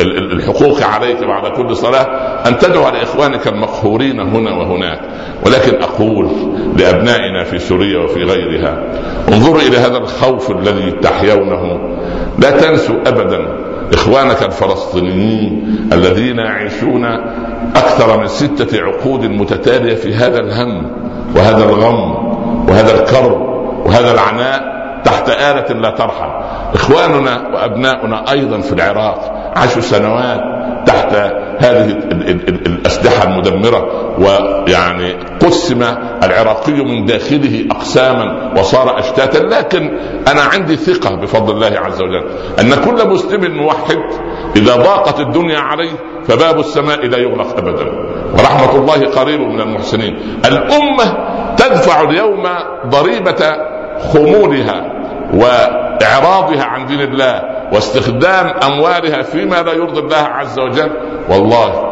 الحقوق 0.00 0.82
عليك 0.82 1.24
بعد 1.24 1.52
كل 1.52 1.76
صلاة 1.76 2.06
أن 2.48 2.58
تدعو 2.58 2.88
لإخوانك 2.88 3.48
المقهورين 3.48 4.20
هنا 4.20 4.50
وهناك. 4.50 5.00
ولكن 5.46 5.82
أقول 5.82 6.28
لأبنائنا 6.76 7.44
في 7.44 7.58
سوريا 7.58 7.98
وفي 7.98 8.24
غيرها 8.24 8.84
انظروا 9.28 9.60
إلى 9.60 9.76
هذا 9.76 9.98
الخوف 9.98 10.50
الذي 10.50 10.90
تحيونه. 10.90 11.80
لا 12.38 12.50
تنسوا 12.50 12.96
أبدا 13.06 13.68
إخوانك 13.94 14.42
الفلسطينيين 14.42 15.78
الذين 15.92 16.38
يعيشون 16.38 17.04
أكثر 17.76 18.20
من 18.20 18.26
ستة 18.26 18.82
عقود 18.82 19.24
متتالية 19.24 19.94
في 19.94 20.14
هذا 20.14 20.40
الهم 20.40 20.90
وهذا 21.36 21.64
الغم 21.64 22.14
وهذا 22.68 23.00
الكرب 23.00 23.40
وهذا 23.86 24.14
العناء 24.14 24.77
تحت 25.08 25.28
آلة 25.28 25.80
لا 25.80 25.90
ترحم. 25.90 26.30
إخواننا 26.74 27.48
وأبناؤنا 27.54 28.30
أيضا 28.30 28.60
في 28.60 28.72
العراق 28.72 29.52
عاشوا 29.56 29.82
سنوات 29.82 30.40
تحت 30.86 31.14
هذه 31.58 31.90
الأسلحة 32.66 33.28
المدمرة 33.28 33.80
ويعني 34.18 35.12
قسم 35.40 35.82
العراقي 36.22 36.72
من 36.72 37.04
داخله 37.04 37.66
أقساما 37.70 38.52
وصار 38.58 38.98
أشتاتا. 38.98 39.38
لكن 39.38 39.98
أنا 40.28 40.42
عندي 40.42 40.76
ثقة 40.76 41.14
بفضل 41.14 41.54
الله 41.54 41.78
عز 41.78 42.02
وجل 42.02 42.24
أن 42.60 42.74
كل 42.74 43.08
مسلم 43.08 43.56
موحد 43.56 43.98
إذا 44.56 44.76
ضاقت 44.76 45.20
الدنيا 45.20 45.58
عليه 45.58 45.92
فباب 46.24 46.58
السماء 46.58 47.06
لا 47.06 47.18
يغلق 47.18 47.58
أبدا. 47.58 47.86
ورحمة 48.32 48.76
الله 48.76 49.10
قريب 49.10 49.40
من 49.40 49.60
المحسنين. 49.60 50.18
الأمة 50.44 51.16
تدفع 51.56 52.00
اليوم 52.00 52.42
ضريبة 52.86 53.56
خمولها. 54.12 54.97
وإعراضها 55.32 56.64
عن 56.64 56.86
دين 56.86 57.00
الله 57.00 57.42
واستخدام 57.72 58.46
أموالها 58.62 59.22
فيما 59.22 59.62
لا 59.62 59.72
يرضي 59.72 60.00
الله 60.00 60.16
عز 60.16 60.58
وجل 60.58 60.90
والله 61.28 61.88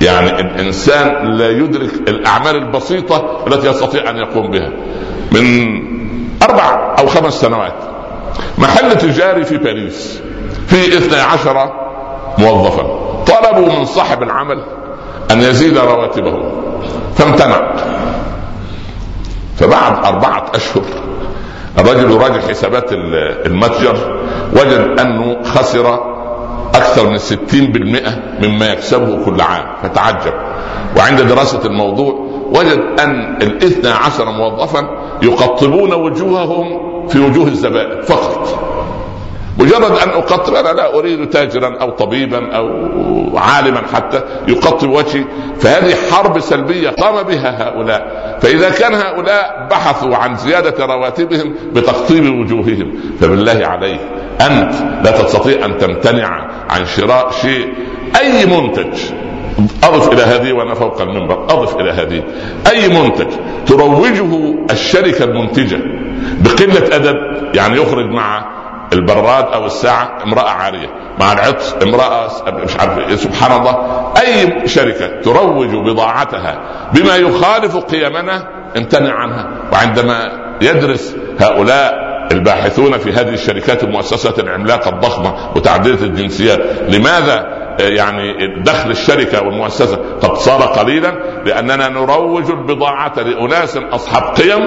يعني 0.00 0.40
الإنسان 0.40 1.26
لا 1.36 1.50
يدرك 1.50 2.08
الأعمال 2.08 2.56
البسيطة 2.56 3.44
التي 3.46 3.68
يستطيع 3.68 4.10
أن 4.10 4.16
يقوم 4.16 4.50
بها. 4.50 4.70
من 5.32 5.82
أربع 6.42 6.94
أو 6.98 7.06
خمس 7.06 7.32
سنوات 7.40 7.74
محل 8.58 8.98
تجاري 8.98 9.44
في 9.44 9.58
باريس 9.58 10.22
فيه 10.66 10.98
اثني 10.98 11.20
عشر 11.20 11.72
موظفا 12.38 12.82
طلبوا 13.26 13.72
من 13.72 13.84
صاحب 13.84 14.22
العمل 14.22 14.62
أن 15.30 15.40
يزيد 15.40 15.78
رواتبه 15.78 16.52
فامتنع. 17.14 17.72
فبعد 19.56 20.04
أربعة 20.04 20.46
أشهر 20.54 20.82
الرجل 21.78 22.10
يراجع 22.10 22.40
حسابات 22.40 22.92
المتجر 23.46 24.20
وجد 24.52 25.00
أنه 25.00 25.42
خسر 25.42 25.94
أكثر 26.74 27.10
من 27.10 27.18
60% 27.18 28.44
مما 28.46 28.66
يكسبه 28.72 29.24
كل 29.24 29.40
عام 29.40 29.66
فتعجب. 29.82 30.32
وعند 30.96 31.20
دراسة 31.20 31.66
الموضوع 31.66 32.14
وجد 32.54 33.00
أن 33.00 33.36
الاثنى 33.42 33.90
عشر 33.90 34.30
موظفا 34.30 34.88
يقطبون 35.22 35.92
وجوههم 35.92 36.66
في 37.08 37.18
وجوه 37.18 37.46
الزبائن 37.46 38.02
فقط. 38.02 38.71
مجرد 39.58 39.98
أن 39.98 40.08
اقطب 40.08 40.54
أنا 40.54 40.68
لا 40.68 40.94
أريد 40.98 41.30
تاجرا 41.30 41.76
أو 41.80 41.90
طبيبا 41.90 42.56
أو 42.56 42.68
عالما 43.38 43.82
حتى 43.94 44.22
يقطب 44.48 44.90
وجهي 44.90 45.24
فهذه 45.60 45.94
حرب 46.10 46.40
سلبية 46.40 46.88
قام 46.88 47.22
بها 47.22 47.68
هؤلاء. 47.68 48.38
فإذا 48.42 48.70
كان 48.70 48.94
هؤلاء 48.94 49.68
بحثوا 49.70 50.16
عن 50.16 50.36
زيادة 50.36 50.86
رواتبهم 50.86 51.54
بتقطيب 51.72 52.38
وجوههم 52.38 52.94
فبالله 53.20 53.66
عليك 53.66 54.00
أنت 54.40 54.74
لا 55.04 55.10
تستطيع 55.10 55.64
أن 55.64 55.78
تمتنع 55.78 56.50
عن 56.70 56.86
شراء 56.86 57.30
شيء 57.42 57.74
أي 58.20 58.46
منتج. 58.46 58.98
أضف 59.84 60.12
إلى 60.12 60.22
هذه 60.22 60.52
وأنا 60.52 60.74
فوق 60.74 61.00
المنبر 61.00 61.44
أضف 61.44 61.76
إلى 61.76 61.90
هذه. 61.90 62.22
أي 62.70 62.88
منتج 62.88 63.26
تروجه 63.66 64.54
الشركة 64.70 65.24
المنتجة 65.24 65.78
بقلة 66.40 66.96
أدب 66.96 67.16
يعني 67.54 67.76
يخرج 67.76 68.06
مع 68.06 68.61
البراد 68.92 69.44
أو 69.44 69.66
الساعة 69.66 70.18
امرأة 70.24 70.50
عارية. 70.50 70.88
مع 71.20 71.32
العطس 71.32 71.74
امرأة 71.82 72.30
مش 72.64 72.76
عارف. 72.76 73.20
سبحان 73.20 73.60
الله. 73.60 73.76
أي 74.20 74.68
شركة 74.68 75.20
تروج 75.20 75.74
بضاعتها 75.74 76.60
بما 76.94 77.16
يخالف 77.16 77.76
قيمنا 77.76 78.48
امتنع 78.76 79.14
عنها. 79.14 79.48
وعندما 79.72 80.32
يدرس 80.62 81.16
هؤلاء 81.40 82.12
الباحثون 82.32 82.98
في 82.98 83.12
هذه 83.12 83.34
الشركات 83.34 83.84
المؤسسات 83.84 84.38
العملاقة 84.38 84.88
الضخمة 84.88 85.56
وتعديلة 85.56 86.02
الجنسيات 86.02 86.60
لماذا 86.88 87.62
يعني 87.78 88.32
دخل 88.62 88.90
الشركة 88.90 89.42
والمؤسسة 89.42 89.96
قد 90.22 90.34
صار 90.36 90.62
قليلا؟ 90.62 91.10
لأننا 91.46 91.88
نروج 91.88 92.50
البضاعة 92.50 93.12
لأناس 93.16 93.76
أصحاب 93.76 94.22
قيم 94.22 94.60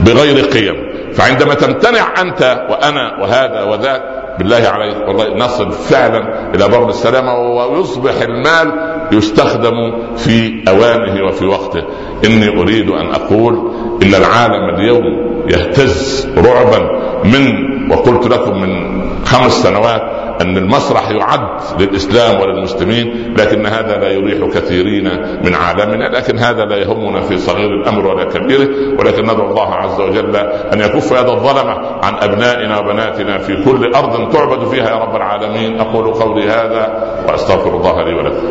بغير 0.00 0.44
قيم. 0.44 0.93
فعندما 1.14 1.54
تمتنع 1.54 2.20
أنت 2.20 2.66
وأنا 2.70 3.22
وهذا 3.22 3.62
وذاك 3.62 4.02
بالله 4.38 4.68
عليك 4.68 5.08
والله 5.08 5.34
نصل 5.34 5.72
فعلا 5.72 6.50
إلى 6.54 6.68
بر 6.68 6.88
السلامة 6.88 7.34
ويصبح 7.34 8.14
المال 8.22 8.72
يستخدم 9.12 9.74
في 10.16 10.64
أوانه 10.68 11.26
وفي 11.26 11.46
وقته. 11.46 11.82
إني 12.24 12.60
أريد 12.60 12.90
أن 12.90 13.06
أقول 13.10 13.72
إن 14.02 14.14
العالم 14.14 14.74
اليوم 14.74 15.04
يهتز 15.48 16.28
رعبا 16.36 16.78
من 17.24 17.74
وقلت 17.92 18.26
لكم 18.26 18.60
من 18.60 19.00
خمس 19.24 19.52
سنوات 19.52 20.02
أن 20.44 20.56
المسرح 20.56 21.10
يعد 21.10 21.80
للإسلام 21.80 22.40
وللمسلمين 22.40 23.34
لكن 23.38 23.66
هذا 23.66 23.96
لا 23.96 24.10
يريح 24.10 24.48
كثيرين 24.54 25.04
من 25.44 25.54
عالمنا 25.54 26.04
لكن 26.04 26.38
هذا 26.38 26.64
لا 26.64 26.76
يهمنا 26.76 27.20
في 27.20 27.38
صغير 27.38 27.70
الأمر 27.80 28.06
ولا 28.06 28.24
كبيره 28.24 28.68
ولكن 28.98 29.22
ندعو 29.22 29.50
الله 29.50 29.74
عز 29.74 30.00
وجل 30.00 30.36
أن 30.72 30.80
يكف 30.80 31.12
يد 31.12 31.28
الظلمه 31.28 31.76
عن 32.02 32.14
أبنائنا 32.14 32.78
وبناتنا 32.78 33.38
في 33.38 33.64
كل 33.64 33.94
أرض 33.94 34.32
تعبد 34.32 34.68
فيها 34.68 34.90
يا 34.90 34.96
رب 34.96 35.16
العالمين. 35.16 35.80
أقول 35.80 36.14
قولي 36.14 36.44
هذا 36.50 37.14
وأستغفر 37.28 37.76
الله 37.76 38.02
لي 38.02 38.14
ولكم. 38.14 38.46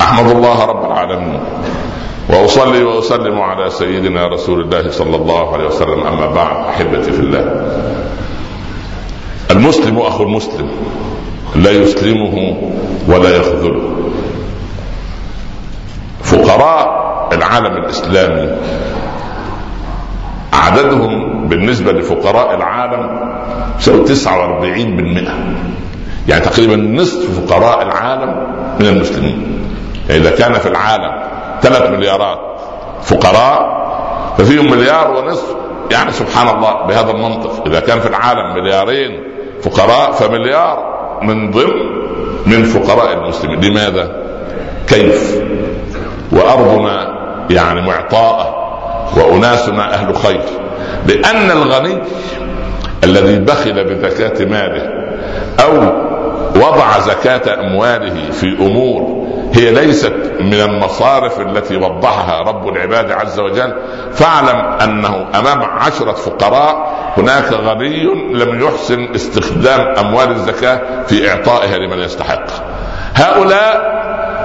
أحمد 0.00 0.30
الله 0.30 0.64
رب 0.64 0.84
العالمين. 0.86 1.40
وأصلي 2.30 2.84
وأسلم 2.84 3.40
على 3.40 3.70
سيدنا 3.70 4.26
رسول 4.26 4.60
الله 4.60 4.90
صلى 4.90 5.16
الله 5.16 5.52
عليه 5.52 5.66
وسلم. 5.66 6.06
أما 6.06 6.26
بعد 6.26 6.56
أحبتي 6.68 7.12
في 7.12 7.20
الله. 7.20 7.66
المسلم 9.50 9.98
أخو 9.98 10.24
المسلم. 10.24 10.70
لا 11.56 11.70
يسلمه 11.70 12.56
ولا 13.08 13.36
يخذله. 13.36 13.92
فقراء 16.22 17.06
العالم 17.32 17.76
الإسلامي. 17.76 18.56
عددهم 20.52 21.48
بالنسبة 21.48 21.92
لفقراء 21.92 22.54
العالم 22.54 23.30
يساوي 23.78 24.04
49% 24.04 25.28
يعني 26.28 26.44
تقريبا 26.44 26.76
نصف 26.76 27.40
فقراء 27.40 27.82
العالم 27.82 28.46
من 28.80 28.86
المسلمين. 28.86 29.58
يعني 30.08 30.20
إذا 30.20 30.30
كان 30.30 30.52
في 30.52 30.68
العالم 30.68 31.12
3 31.62 31.90
مليارات 31.90 32.38
فقراء 33.02 33.76
ففيهم 34.38 34.70
مليار 34.70 35.10
ونصف. 35.10 35.56
يعني 35.90 36.12
سبحان 36.12 36.56
الله 36.56 36.86
بهذا 36.86 37.10
المنطق. 37.10 37.66
إذا 37.66 37.80
كان 37.80 38.00
في 38.00 38.08
العالم 38.08 38.54
مليارين 38.54 39.35
فقراء 39.62 40.12
فمليار 40.12 40.96
من 41.22 41.50
ضمن 41.50 41.96
من 42.46 42.64
فقراء 42.64 43.12
المسلمين. 43.12 43.60
لماذا؟ 43.60 44.10
كيف؟ 44.86 45.40
وأرضنا 46.32 47.16
يعني 47.50 47.86
معطاءة 47.86 48.54
وأناسنا 49.16 49.94
أهل 49.94 50.16
خير. 50.16 50.42
لأن 51.08 51.50
الغني 51.50 51.98
الذي 53.04 53.38
بخل 53.38 53.84
بزكاة 53.84 54.44
ماله 54.44 54.88
أو 55.60 55.72
وضع 56.56 56.98
زكاة 56.98 57.60
أمواله 57.60 58.30
في 58.32 58.46
أمور 58.60 59.26
هي 59.56 59.70
ليست 59.70 60.12
من 60.40 60.54
المصارف 60.54 61.40
التي 61.40 61.76
وضحها 61.76 62.40
رب 62.40 62.68
العباد 62.68 63.12
عز 63.12 63.40
وجل. 63.40 63.74
فاعلم 64.12 64.56
أنه 64.82 65.26
أمام 65.34 65.62
عشرة 65.62 66.12
فقراء 66.12 66.96
هناك 67.16 67.52
غني 67.52 68.04
لم 68.32 68.60
يحسن 68.60 69.08
استخدام 69.14 69.80
أموال 69.80 70.30
الزكاة 70.30 71.02
في 71.06 71.30
إعطائها 71.30 71.78
لمن 71.78 71.98
يستحق. 71.98 72.44
هؤلاء 73.14 73.96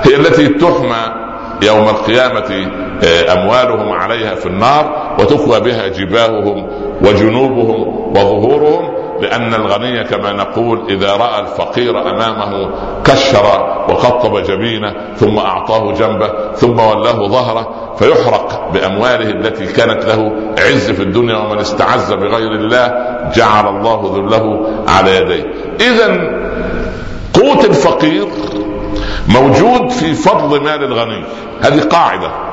هي 0.03 0.15
التي 0.15 0.47
تحمى 0.47 1.31
يوم 1.63 1.89
القيامة 1.89 2.71
آه، 3.03 3.33
أموالهم 3.33 3.91
عليها 3.91 4.35
في 4.35 4.45
النار 4.45 5.15
وتكوى 5.19 5.59
بها 5.59 5.87
جباههم 5.87 6.67
وجنوبهم 7.01 8.11
وظهورهم. 8.17 9.00
لأن 9.21 9.53
الغني 9.53 10.03
كما 10.03 10.31
نقول 10.31 10.81
إذا 10.89 11.15
رأى 11.15 11.41
الفقير 11.41 12.01
أمامه 12.01 12.69
كشر 13.03 13.45
وقطب 13.89 14.37
جبينه 14.37 14.95
ثم 15.15 15.37
أعطاه 15.37 15.93
جنبه 15.93 16.51
ثم 16.55 16.79
ولاه 16.79 17.27
ظهره 17.27 17.95
فيحرق 17.99 18.71
بأمواله 18.73 19.29
التي 19.29 19.65
كانت 19.65 20.05
له 20.05 20.31
عز 20.59 20.91
في 20.91 21.03
الدنيا 21.03 21.37
ومن 21.37 21.59
استعز 21.59 22.13
بغير 22.13 22.51
الله 22.51 22.87
جعل 23.35 23.67
الله 23.67 24.13
ذله 24.15 24.67
على 24.87 25.15
يديه. 25.15 25.45
إذا 25.79 26.07
قوت 27.33 27.65
الفقير 27.65 28.27
موجود 29.27 29.89
في 29.89 30.13
فضل 30.13 30.63
مال 30.63 30.83
الغني. 30.83 31.25
هذه 31.61 31.81
قاعدة. 31.81 32.50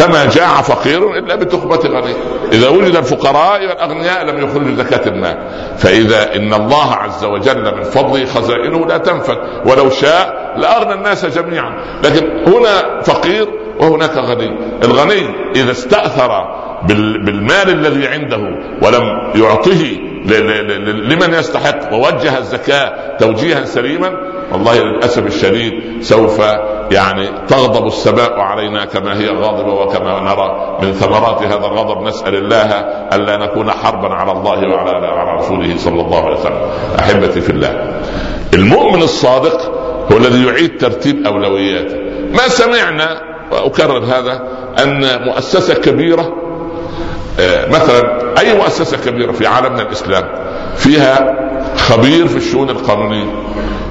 فما 0.00 0.24
جاع 0.24 0.62
فقير 0.62 1.18
إلا 1.18 1.34
بتخبة 1.34 1.76
غني. 1.76 2.14
إذا 2.52 2.68
وجد 2.68 2.96
الفقراء 2.96 3.66
والاغنياء 3.66 4.24
لم 4.24 4.44
يخرجوا 4.44 4.76
زكاة 4.76 5.08
المال. 5.08 5.36
فإذا 5.78 6.36
إن 6.36 6.54
الله 6.54 6.94
عز 6.94 7.24
وجل 7.24 7.76
من 7.76 7.82
فضله 7.82 8.24
خزائنه 8.24 8.86
لا 8.86 8.98
تنفد. 8.98 9.38
ولو 9.66 9.90
شاء 9.90 10.54
لأغنى 10.56 10.94
الناس 10.94 11.26
جميعا. 11.26 12.00
لكن 12.04 12.26
هنا 12.46 13.00
فقير 13.02 13.46
وهناك 13.80 14.16
غني. 14.16 14.58
الغني 14.84 15.50
إذا 15.56 15.70
استأثر 15.70 16.30
بالمال 17.24 17.70
الذي 17.70 18.06
عنده 18.08 18.42
ولم 18.82 19.32
يعطه 19.34 19.82
لمن 21.10 21.34
يستحق 21.34 21.92
ووجه 21.92 22.38
الزكاة 22.38 23.16
توجيها 23.16 23.64
سليما 23.64 24.10
والله 24.52 24.78
للأسف 24.78 25.26
الشديد 25.26 26.02
سوف 26.02 26.42
يعني 26.90 27.28
تغضب 27.48 27.86
السماء 27.86 28.40
علينا 28.40 28.84
كما 28.84 29.18
هي 29.18 29.28
غاضبة 29.28 29.72
وكما 29.72 30.20
نرى. 30.20 30.78
من 30.82 30.92
ثمرات 30.92 31.42
هذا 31.42 31.66
الغضب 31.66 32.02
نسأل 32.02 32.34
الله 32.34 32.70
ألا 33.12 33.36
نكون 33.36 33.70
حربا 33.70 34.14
على 34.14 34.32
الله 34.32 34.68
وعلى 34.68 35.06
على 35.06 35.40
رسوله 35.40 35.76
صلى 35.78 36.00
الله 36.00 36.24
عليه 36.24 36.36
وسلم. 36.36 36.60
أحبتي 36.98 37.40
في 37.40 37.50
الله. 37.50 38.00
المؤمن 38.54 39.02
الصادق 39.02 39.72
هو 40.12 40.16
الذي 40.16 40.46
يعيد 40.46 40.78
ترتيب 40.78 41.26
أولوياته. 41.26 41.96
ما 42.32 42.48
سمعنا 42.48 43.20
وأكرر 43.52 43.98
هذا 43.98 44.42
أن 44.82 45.24
مؤسسة 45.24 45.74
كبيرة 45.74 46.32
آه، 47.40 47.68
مثلا 47.68 48.20
أي 48.38 48.54
مؤسسة 48.58 48.96
كبيرة 48.96 49.32
في 49.32 49.46
عالمنا 49.46 49.82
الإسلام 49.82 50.24
فيها 50.76 51.34
خبير 51.90 52.28
في 52.28 52.36
الشؤون 52.36 52.70
القانونية 52.70 53.32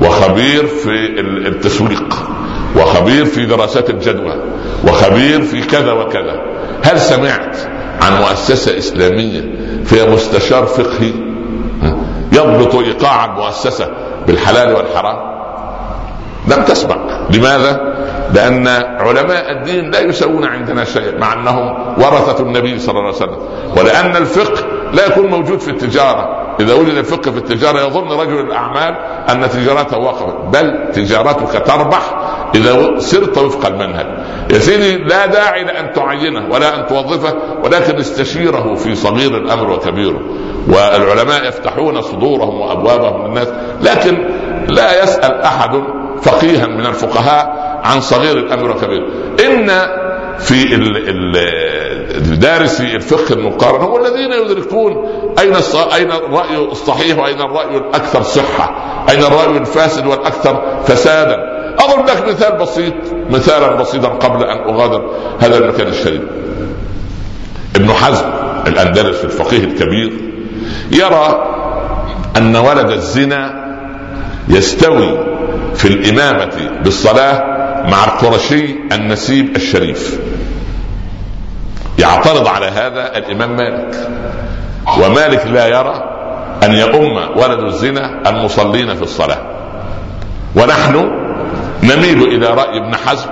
وخبير 0.02 0.68
في 0.68 1.20
التسويق 1.48 2.16
وخبير 2.76 3.26
في 3.26 3.46
دراسات 3.46 3.90
الجدوى 3.90 4.36
وخبير 4.88 5.42
في 5.42 5.62
كذا 5.62 5.92
وكذا. 5.92 6.42
هل 6.84 7.00
سمعت 7.00 7.58
عن 8.02 8.22
مؤسسة 8.22 8.78
إسلامية 8.78 9.42
فيها 9.86 10.06
مستشار 10.06 10.66
فقهي؟ 10.66 11.14
يضبط 12.34 12.76
إيقاع 12.76 13.26
المؤسسة 13.26 13.90
بالحلال 14.28 14.76
والحرام؟ 14.76 15.18
لم 16.48 16.64
تسمع 16.64 17.28
لماذا؟ 17.34 17.96
لأن 18.34 18.68
علماء 19.00 19.52
الدين 19.52 19.92
لا 19.92 20.00
يسوون 20.00 20.46
عندنا 20.46 20.84
شيء 20.84 21.18
مع 21.18 21.34
أنهم 21.34 21.96
ورثة 21.98 22.44
النبي 22.44 22.80
صلى 22.80 23.00
الله 23.00 23.06
عليه 23.06 23.16
وسلم. 23.16 23.38
ولأن 23.78 24.16
الفقه 24.16 24.66
لا 24.94 25.06
يكون 25.06 25.26
موجود 25.26 25.60
في 25.60 25.72
التجارة. 25.72 26.49
إذا 26.60 26.74
ولد 26.74 26.98
الفقه 26.98 27.32
في 27.32 27.38
التجارة 27.38 27.80
يظن 27.80 28.12
رجل 28.12 28.40
الأعمال 28.40 28.96
أن 29.30 29.50
تجارته 29.50 29.98
وقفت 29.98 30.36
بل 30.54 30.92
تجارتك 30.94 31.68
تربح 31.68 32.16
إذا 32.56 33.00
سرت 33.00 33.38
وفق 33.38 33.66
المنهج. 33.66 34.06
يا 34.54 34.60
سيدي 34.60 34.98
لا 34.98 35.26
داعي 35.26 35.64
لأن 35.64 35.94
تعينه 35.94 36.48
ولا 36.52 36.80
أن 36.80 36.88
توظفه 36.88 37.36
ولكن 37.64 37.98
استشيره 37.98 38.76
في 38.76 38.96
صغير 38.96 39.38
الأمر 39.38 39.70
وكبيره. 39.70 40.22
والعلماء 40.68 41.48
يفتحون 41.48 42.02
صدورهم 42.02 42.62
وأبوابهم 42.62 43.28
للناس 43.28 43.48
لكن 43.82 44.28
لا 44.70 45.04
يسأل 45.04 45.42
أحد 45.42 45.84
فقيها 46.22 46.68
من 46.68 46.86
الفقهاء 46.86 47.70
عن 47.84 48.02
صغير 48.02 48.38
الأمر 48.38 48.72
وكبير. 48.72 49.08
إن 49.46 49.68
في 50.40 50.76
دارسي 52.18 52.96
الفقه 52.96 53.34
المقارن 53.34 53.82
هم 53.82 54.06
الذين 54.06 54.32
يدركون 54.32 55.08
أين 55.40 55.54
أين 55.96 56.12
الرأي 56.12 56.56
الصحيح 56.72 57.18
وأين 57.18 57.42
الرأي 57.42 57.78
الأكثر 57.78 58.24
صحة 58.24 58.76
أين 59.10 59.20
الرأي 59.20 59.58
الفاسد 59.58 60.06
والأكثر 60.06 60.84
فسادا. 60.86 61.38
أضرب 61.80 62.06
لك 62.10 62.28
مثال 62.28 62.58
بسيط 62.58 62.94
مثالا 63.30 63.76
بسيطا 63.76 64.08
قبل 64.08 64.44
أن 64.44 64.58
أغادر 64.58 65.10
هذا 65.40 65.58
المكان 65.58 65.88
الشريف. 65.88 66.22
ابن 67.76 67.94
حزم 67.94 68.26
الاندلسي 68.68 69.24
الفقيه 69.24 69.64
الكبير 69.64 70.12
يرى 70.92 71.56
أن 72.38 72.56
ولد 72.56 72.90
الزنا 72.90 73.70
يستوي 74.50 75.20
في 75.76 75.88
الإمامة 75.88 76.82
بالصلاة 76.84 77.44
مع 77.90 78.04
القرشي 78.04 78.76
النسيب 78.92 79.56
الشريف. 79.56 80.20
يعترض 82.00 82.48
على 82.48 82.66
هذا 82.66 83.18
الإمام 83.18 83.56
مالك. 83.56 83.96
ومالك 85.04 85.48
لا 85.48 85.68
يرى 85.68 86.04
أن 86.64 86.72
يؤم 86.72 87.38
ولد 87.38 87.60
الزنا 87.60 88.30
المصلين 88.30 88.96
في 88.96 89.02
الصلاة. 89.02 89.40
ونحن 90.56 90.96
نميل 91.84 92.24
إلى 92.24 92.48
رأي 92.48 92.78
ابن 92.78 92.96
حزم 92.96 93.30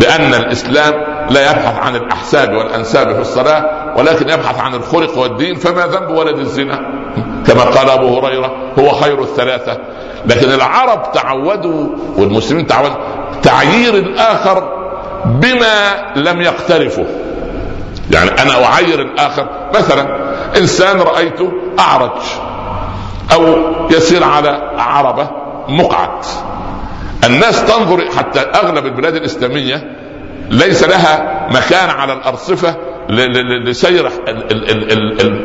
بأن 0.00 0.34
الإسلام 0.34 0.92
لا 1.30 1.50
يبحث 1.50 1.78
عن 1.78 1.96
الأحساب 1.96 2.52
والأنساب 2.52 3.12
في 3.14 3.20
الصلاة 3.20 3.64
ولكن 3.96 4.28
يبحث 4.28 4.60
عن 4.60 4.74
الخلق 4.74 5.18
والدين 5.18 5.54
فما 5.54 5.86
ذنب 5.86 6.10
ولد 6.10 6.38
الزنا؟ 6.38 6.78
كما 7.46 7.62
قال 7.62 7.90
أبو 7.90 8.18
هريرة 8.18 8.52
هو 8.78 8.90
خير 8.90 9.22
الثلاثة. 9.22 9.78
لكن 10.26 10.52
العرب 10.52 11.12
تعودوا 11.12 11.88
والمسلمين 12.16 12.66
تعودوا 12.66 12.96
تعيير 13.42 13.94
الآخر 13.94 14.68
بما 15.24 15.94
لم 16.16 16.40
يقترفه 16.40 17.06
يعني 18.10 18.30
أنا 18.30 18.64
اعير 18.64 19.00
الآخر. 19.00 19.48
مثلا 19.74 20.24
إنسان 20.56 21.00
رايته 21.00 21.52
أعرج 21.78 22.20
أو 23.32 23.56
يسير 23.90 24.24
على 24.24 24.72
عربة 24.78 25.30
مقعد. 25.68 26.24
الناس 27.24 27.64
تنظر 27.64 28.10
حتى 28.16 28.40
أغلب 28.40 28.86
البلاد 28.86 29.14
الإسلامية 29.14 29.96
ليس 30.50 30.82
لها 30.82 31.48
مكان 31.52 31.90
على 31.90 32.12
الأرصفة 32.12 32.76
لسير 33.64 34.10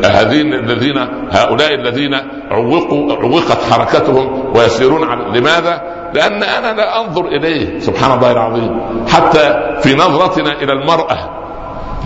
هذين 0.06 0.54
الذين 0.54 0.98
هؤلاء 1.32 1.74
الذين 1.74 2.14
عوقوا 2.52 3.14
عوقت 3.14 3.58
حركتهم 3.72 4.56
ويسيرون 4.56 5.04
على 5.10 5.40
لماذا؟ 5.40 5.82
لأن 6.14 6.44
أنا 6.44 6.74
لا 6.74 7.02
أنظر 7.02 7.26
إليه. 7.28 7.80
سبحان 7.80 8.18
الله 8.18 8.32
العظيم. 8.32 8.82
حتى 9.08 9.78
في 9.82 9.96
نظرتنا 9.96 10.52
إلى 10.62 10.74
المرأة 10.74 11.39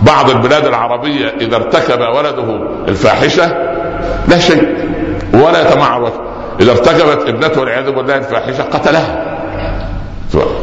بعض 0.02 0.30
البلاد 0.30 0.66
العربية 0.66 1.34
إذا 1.40 1.56
ارتكب 1.56 2.00
ولده 2.00 2.60
الفاحشة 2.88 3.46
لا 4.28 4.38
شيء 4.38 4.76
ولا 5.34 5.68
يتمعر 5.68 6.12
إذا 6.60 6.70
ارتكبت 6.72 7.28
ابنته 7.28 7.60
والعياذ 7.60 7.90
بالله 7.90 8.16
الفاحشة 8.16 8.62
قتلها. 8.62 9.34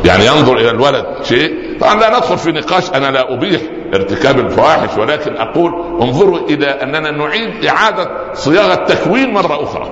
يعني 0.06 0.26
ينظر 0.26 0.58
إلى 0.58 0.70
الولد 0.70 1.06
شيء. 1.24 1.78
طبعا 1.82 1.96
لا 1.96 2.10
ندخل 2.18 2.38
في 2.38 2.52
نقاش 2.52 2.90
أنا 2.90 3.12
لا 3.12 3.34
أبيح 3.34 3.62
ارتكاب 3.94 4.40
الفواحش 4.40 4.98
ولكن 4.98 5.38
أقول 5.38 5.72
انظروا 6.02 6.40
إلى 6.50 6.68
أننا 6.68 7.12
نعيد 7.12 7.66
إعادة 7.66 8.10
صياغة 8.34 8.76
تكوين 8.76 9.34
مرة 9.34 9.64
أخرى. 9.64 9.90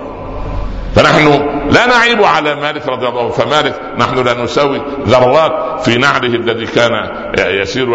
فنحن 0.95 1.27
لا 1.71 1.85
نعيب 1.85 2.23
على 2.23 2.55
مالك 2.55 2.87
رضي 2.87 3.07
الله 3.07 3.21
عنه. 3.21 3.29
فمالك 3.29 3.81
نحن 3.97 4.25
لا 4.25 4.43
نساوي 4.43 4.81
ذرات 5.07 5.81
في 5.81 5.97
نعله 5.97 6.35
الذي 6.35 6.65
كان 6.65 6.91
يسير 7.37 7.85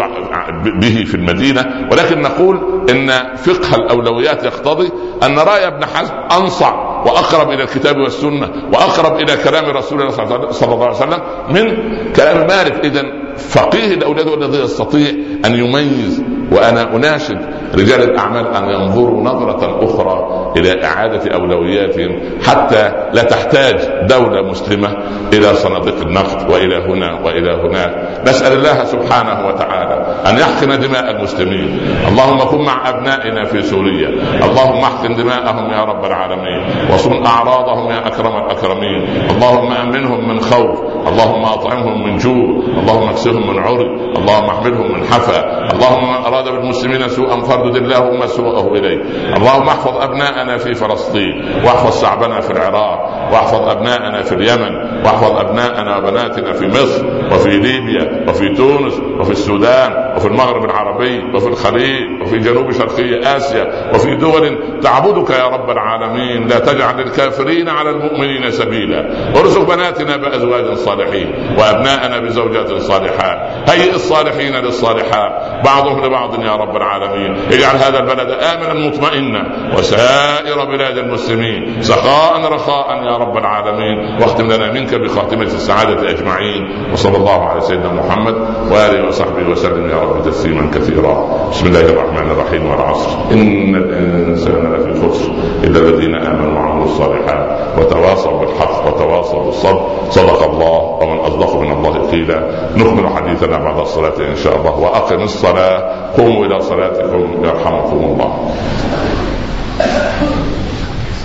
به 0.81 1.03
في 1.07 1.15
المدينة. 1.15 1.87
ولكن 1.91 2.21
نقول 2.21 2.85
إن 2.89 3.35
فقه 3.35 3.75
الأولويات 3.75 4.43
يقتضي 4.43 4.91
أن 5.23 5.39
رأي 5.39 5.67
ابن 5.67 5.85
حزم 5.85 6.13
أنصع 6.31 6.73
وأقرب 7.05 7.51
إلى 7.51 7.63
الكتاب 7.63 7.97
والسنة 7.97 8.51
وأقرب 8.73 9.19
إلى 9.19 9.37
كلام 9.37 9.65
رسول 9.65 10.01
الله 10.01 10.11
صلى 10.51 10.73
الله 10.73 10.85
عليه 10.85 10.95
وسلم 10.95 11.19
من 11.49 11.75
كلام 12.13 12.47
مالك. 12.47 12.85
اذا 12.85 13.03
فقيه 13.37 13.93
الأولاد 13.93 14.27
الذي 14.27 14.63
يستطيع 14.63 15.09
أن 15.45 15.55
يميز 15.55 16.23
وأنا 16.51 16.95
أناشد 16.95 17.39
رجال 17.77 18.03
الأعمال 18.03 18.47
أن 18.55 18.69
ينظروا 18.69 19.21
نظرة 19.21 19.85
أخرى 19.85 20.17
إلى 20.57 20.83
إعادة 20.85 21.35
أولوياتهم 21.35 22.19
حتى 22.47 22.91
لا 23.13 23.23
تحتاج 23.23 23.75
دولة 24.09 24.41
مسلمة 24.49 24.89
إلى 25.33 25.53
صناديق 25.53 26.01
النقد 26.01 26.51
وإلى 26.51 26.77
هنا 26.77 27.19
وإلى 27.25 27.51
هناك 27.51 28.21
نسأل 28.27 28.57
الله 28.57 28.83
سبحانه 28.85 29.47
وتعالى 29.47 30.05
أن 30.29 30.37
يحقن 30.37 30.79
دماء 30.79 31.11
المسلمين. 31.11 31.79
اللهم 32.07 32.39
كن 32.39 32.61
مع 32.65 32.89
أبنائنا 32.89 33.45
في 33.45 33.61
سوريا. 33.61 34.09
اللهم 34.45 34.79
احقن 34.79 35.15
دماءهم 35.15 35.71
يا 35.71 35.83
رب 35.83 36.05
العالمين. 36.05 36.61
وصن 36.93 37.25
أعراضهم 37.25 37.91
يا 37.91 38.07
أكرم 38.07 38.35
الأكرمين. 38.37 39.01
اللهم 39.31 39.71
أمنهم 39.71 40.29
من 40.29 40.39
خوف. 40.39 40.79
اللهم 41.07 41.43
أطعمهم 41.45 42.03
من 42.07 42.17
جوع. 42.17 42.47
اللهم 42.79 43.09
اكسهم 43.09 43.47
من 43.49 43.59
عري. 43.59 43.89
اللهم 44.17 44.49
احملهم 44.49 44.87
من 44.93 45.03
حفا. 45.03 45.39
اللهم 45.73 46.03
من 46.09 46.25
أراد 46.25 46.45
بالمسلمين 46.45 47.07
سوءا 47.07 47.41
فردد 47.65 47.75
اللهم 47.75 48.27
سوءه 48.27 48.73
إليه. 48.77 49.01
اللهم 49.37 49.67
احفظ 49.67 49.97
أبناءنا 49.97 50.57
في 50.57 50.73
فلسطين 50.73 51.45
واحفظ 51.65 52.01
شعبنا 52.01 52.39
في 52.39 52.51
العراق 52.51 53.29
واحفظ 53.31 53.69
أبناءنا 53.69 54.21
في 54.23 54.35
اليمن 54.35 54.84
وأحفظ 55.05 55.37
أبناءنا 55.37 55.97
وبناتنا 55.97 56.53
في 56.53 56.67
مصر 56.67 57.05
وفي 57.31 57.49
ليبيا 57.49 58.25
وفي 58.29 58.55
تونس 58.55 58.93
وفي 59.19 59.31
السودان 59.31 60.13
وفي 60.15 60.27
المغرب 60.27 60.65
العربي 60.65 61.23
وفي 61.35 61.47
الخليج 61.47 62.21
وفي 62.21 62.37
جنوب 62.37 62.71
شرقي 62.71 63.19
آسيا 63.37 63.91
وفي 63.93 64.15
دول 64.15 64.59
تعبدك 64.81 65.29
يا 65.29 65.47
رب 65.47 65.69
العالمين. 65.69 66.47
لا 66.47 66.59
تجعل 66.59 66.99
الكافرين 66.99 67.69
على 67.69 67.89
المؤمنين 67.89 68.51
سبيلا. 68.51 68.99
ارزق 69.39 69.75
بناتنا 69.75 70.17
بأزواج 70.17 70.73
صالحين 70.73 71.55
وأبناءنا 71.59 72.19
بزوجات 72.19 72.73
صالحات. 72.73 73.69
هيئ 73.69 73.95
الصالحين 73.95 74.55
للصالحات. 74.55 75.31
بعضهم 75.65 76.05
لبعض 76.05 76.43
يا 76.43 76.55
رب 76.55 76.75
العالمين. 76.75 77.37
اجعل 77.51 77.75
هذا 77.75 77.99
البلد 77.99 78.29
آمنا 78.29 78.73
مطمئنا 78.73 79.43
وسائر 79.77 80.65
بلاد 80.65 80.97
المسلمين 80.97 81.81
سخاء 81.81 82.53
رخاء 82.53 83.03
يا 83.03 83.17
رب 83.17 83.37
العالمين. 83.37 84.21
واختم 84.21 84.51
لنا 84.51 84.71
منك 84.71 84.94
بخاتمة 84.97 85.43
السعادة 85.43 86.09
أجمعين 86.09 86.91
وصلى 86.93 87.17
الله 87.17 87.43
على 87.43 87.61
سيدنا 87.61 87.93
محمد 87.93 88.35
وآله 88.71 89.07
وصحبه 89.07 89.49
وسلم 89.49 89.89
يا 89.89 89.95
رب 89.95 90.23
تسليما 90.25 90.71
كثيرا. 90.75 91.27
بسم 91.51 91.67
الله 91.67 91.85
الرحمن 91.85 92.31
الرحيم 92.31 92.71
والعصر 92.71 93.09
إن 93.31 93.75
الإنسان 93.75 94.73
لفي 94.73 95.07
خسر 95.07 95.31
إلا 95.63 95.79
الذين 95.79 96.15
آمنوا 96.15 96.59
وعملوا 96.59 96.85
الصالحات 96.85 97.59
وتواصوا 97.79 98.39
بالحق 98.39 98.87
وتواصوا 98.87 99.43
بالصبر. 99.43 99.89
صدق 100.09 100.43
الله 100.43 100.79
ومن 101.01 101.19
أصدق 101.19 101.55
من 101.55 101.71
الله 101.71 102.11
قيلا. 102.11 102.71
نكمل 102.77 103.09
حديثنا 103.09 103.57
بعد 103.57 103.79
الصلاة 103.79 104.17
إن 104.19 104.35
شاء 104.35 104.55
الله. 104.55 104.79
وأقم 104.79 105.23
الصلاة. 105.23 105.83
قوموا 106.17 106.45
إلى 106.45 106.59
صلاتكم 106.59 107.43
يرحمكم 107.43 107.97
الله. 107.97 108.31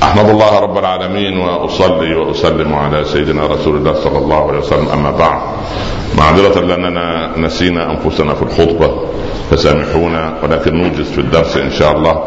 أحمد 0.02 0.28
الله 0.28 0.58
رب 0.58 0.78
العالمين 0.78 1.38
وأصلي 1.38 2.14
وأسلم 2.14 2.74
على 2.74 3.04
سيدنا 3.04 3.46
رسول 3.46 3.76
الله 3.76 3.94
صلى 3.94 4.18
الله 4.18 4.48
عليه 4.48 4.58
وسلم. 4.58 4.88
أما 4.88 5.10
بعد 5.10 5.40
معذرة 6.18 6.60
لأننا 6.60 7.38
نسينا 7.38 7.90
أنفسنا 7.90 8.34
في 8.34 8.42
الخطبة 8.42 8.90
فسامحونا 9.50 10.34
ولكن 10.42 10.74
نوجز 10.74 11.10
في 11.10 11.18
الدرس 11.18 11.56
إن 11.56 11.70
شاء 11.70 11.96
الله. 11.96 12.24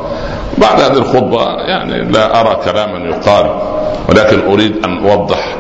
بعد 0.58 0.82
هذه 0.82 0.98
الخطبة 0.98 1.44
يعني 1.44 2.12
لا 2.12 2.42
أرى 2.42 2.60
كلاما 2.66 3.10
يقال 3.10 3.60
ولكن 4.10 4.52
أريد 4.52 4.86
أن 4.86 5.10
أوضح 5.10 5.56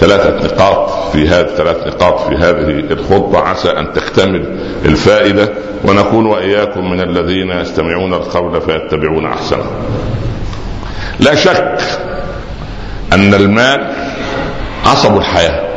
ثلاثة 0.00 0.46
نقاط 0.46 0.90
في 1.12 1.28
هذه 1.28 1.46
ثلاث 1.46 1.86
نقاط 1.86 2.20
في 2.20 2.34
هذه 2.34 2.92
الخطبة. 2.92 3.38
عسى 3.38 3.70
أن 3.70 3.92
تكتمل 3.92 4.58
الفائدة 4.84 5.48
ونكون 5.84 6.26
وإياكم 6.26 6.90
من 6.90 7.00
الذين 7.00 7.50
يستمعون 7.50 8.14
القول 8.14 8.60
فيتبعون 8.60 9.26
أحسنه. 9.26 9.70
لا 11.20 11.34
شك 11.34 11.78
أن 13.12 13.34
المال 13.34 13.92
عصب 14.86 15.16
الحياة. 15.16 15.70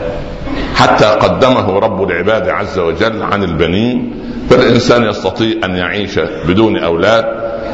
حتى 0.76 1.06
قدمه 1.06 1.80
رب 1.80 2.04
العباد 2.04 2.50
عز 2.50 2.80
وجل 2.80 3.22
عن 3.24 3.44
البنين 3.44 4.14
فالإنسان 4.50 5.04
يستطيع 5.04 5.56
أن 5.64 5.76
يعيش 5.76 6.20
بدون 6.20 6.78
أولاد 6.78 7.26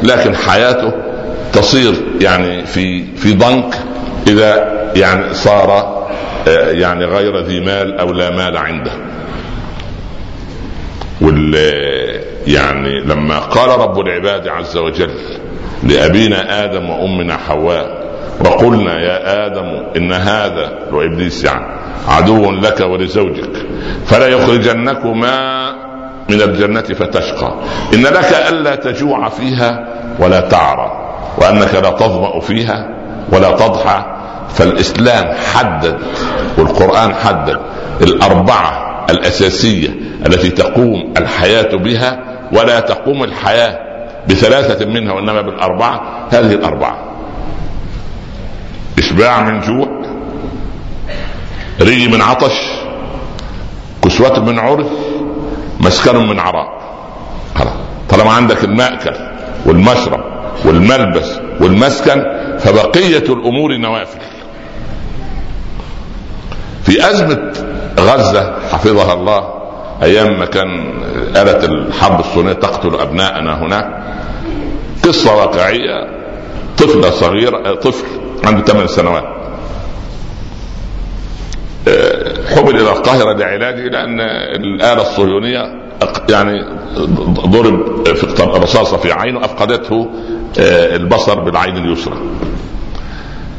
لكن 0.03 0.35
حياته 0.35 0.93
تصير 1.53 1.93
يعني 2.21 2.65
في 2.65 3.15
في 3.15 3.33
ضنك 3.33 3.75
إذا 4.27 4.71
يعني 4.95 5.33
صار 5.33 5.99
آه، 6.47 6.71
يعني 6.71 7.05
غير 7.05 7.39
ذي 7.39 7.59
مال 7.59 7.99
أو 7.99 8.13
لا 8.13 8.29
مال 8.29 8.57
عنده. 8.57 8.91
وال 11.21 11.55
يعني 12.47 12.99
لما 12.99 13.39
قال 13.39 13.79
رب 13.79 13.99
العباد 13.99 14.47
عز 14.47 14.77
وجل 14.77 15.11
لأبينا 15.83 16.63
آدم 16.65 16.89
وأمنا 16.89 17.37
حواء 17.37 17.99
وقلنا 18.45 18.99
يا 18.99 19.45
آدم 19.45 19.83
إن 19.97 20.11
هذا 20.13 20.79
وإبليس 20.91 21.43
يعني 21.43 21.65
عدو 22.07 22.51
لك 22.51 22.79
ولزوجك 22.81 23.65
فلا 24.05 24.27
يخرجنكما 24.27 25.69
من 26.29 26.41
الجنة 26.41 26.81
فتشقى 26.81 27.53
إن 27.93 28.01
لك 28.03 28.33
ألا 28.49 28.75
تجوع 28.75 29.29
فيها 29.29 29.87
ولا 30.19 30.39
تعرى 30.41 30.91
وأنك 31.37 31.73
لا 31.75 31.89
تظمأ 31.89 32.39
فيها 32.39 32.89
ولا 33.33 33.51
تضحى 33.51 34.05
فالإسلام 34.49 35.33
حدد 35.53 35.97
والقرآن 36.57 37.13
حدد 37.13 37.59
الأربعة 38.01 39.05
الأساسية 39.09 39.89
التي 40.25 40.49
تقوم 40.49 41.13
الحياة 41.17 41.75
بها 41.75 42.19
ولا 42.53 42.79
تقوم 42.79 43.23
الحياة 43.23 43.88
بثلاثة 44.27 44.85
منها 44.85 45.13
وإنما 45.13 45.41
بالأربعة 45.41 46.27
هذه 46.31 46.53
الأربعة. 46.53 46.97
إشباع 48.97 49.43
من 49.43 49.59
جوع 49.59 49.87
ري 51.81 52.07
من 52.07 52.21
عطش 52.21 52.53
كسوة 54.03 54.39
من 54.39 54.59
عرف 54.59 54.87
مسكن 55.79 56.15
من 56.15 56.39
عراء. 56.39 56.79
طالما 58.09 58.31
عندك 58.31 58.63
المأكل 58.63 59.15
والمشرب 59.65 60.19
والملبس 60.65 61.39
والمسكن 61.61 62.23
فبقية 62.59 63.33
الأمور 63.33 63.77
نوافل. 63.77 64.19
في 66.83 67.09
أزمة 67.09 67.53
غزة 67.99 68.55
حفظها 68.71 69.13
الله 69.13 69.53
أيام 70.03 70.39
ما 70.39 70.45
كان 70.45 70.93
آلة 71.35 71.65
الحرب 71.65 72.19
الصينية 72.19 72.53
تقتل 72.53 72.95
أبناءنا 72.95 73.63
هناك 73.63 74.03
قصة 75.05 75.35
واقعية 75.35 76.07
طفلة 76.77 77.09
صغيرة 77.09 77.75
طفل 77.75 78.05
عنده 78.43 78.65
ثمان 78.65 78.87
سنوات 78.87 79.23
آه، 81.87 82.55
حمل 82.55 82.69
إلى 82.75 82.91
القاهرة 82.91 83.33
لعلاجه 83.33 83.87
لأن 83.89 84.19
الآلة 84.55 85.01
الصهيونية 85.01 85.61
يعني 86.29 86.65
ضرب 87.47 88.05
في 88.15 88.43
رصاصة 88.43 88.97
في 88.97 89.11
عينه 89.11 89.45
أفقدته 89.45 90.09
آه، 90.59 90.95
البصر 90.95 91.39
بالعين 91.39 91.77
اليسرى. 91.77 92.17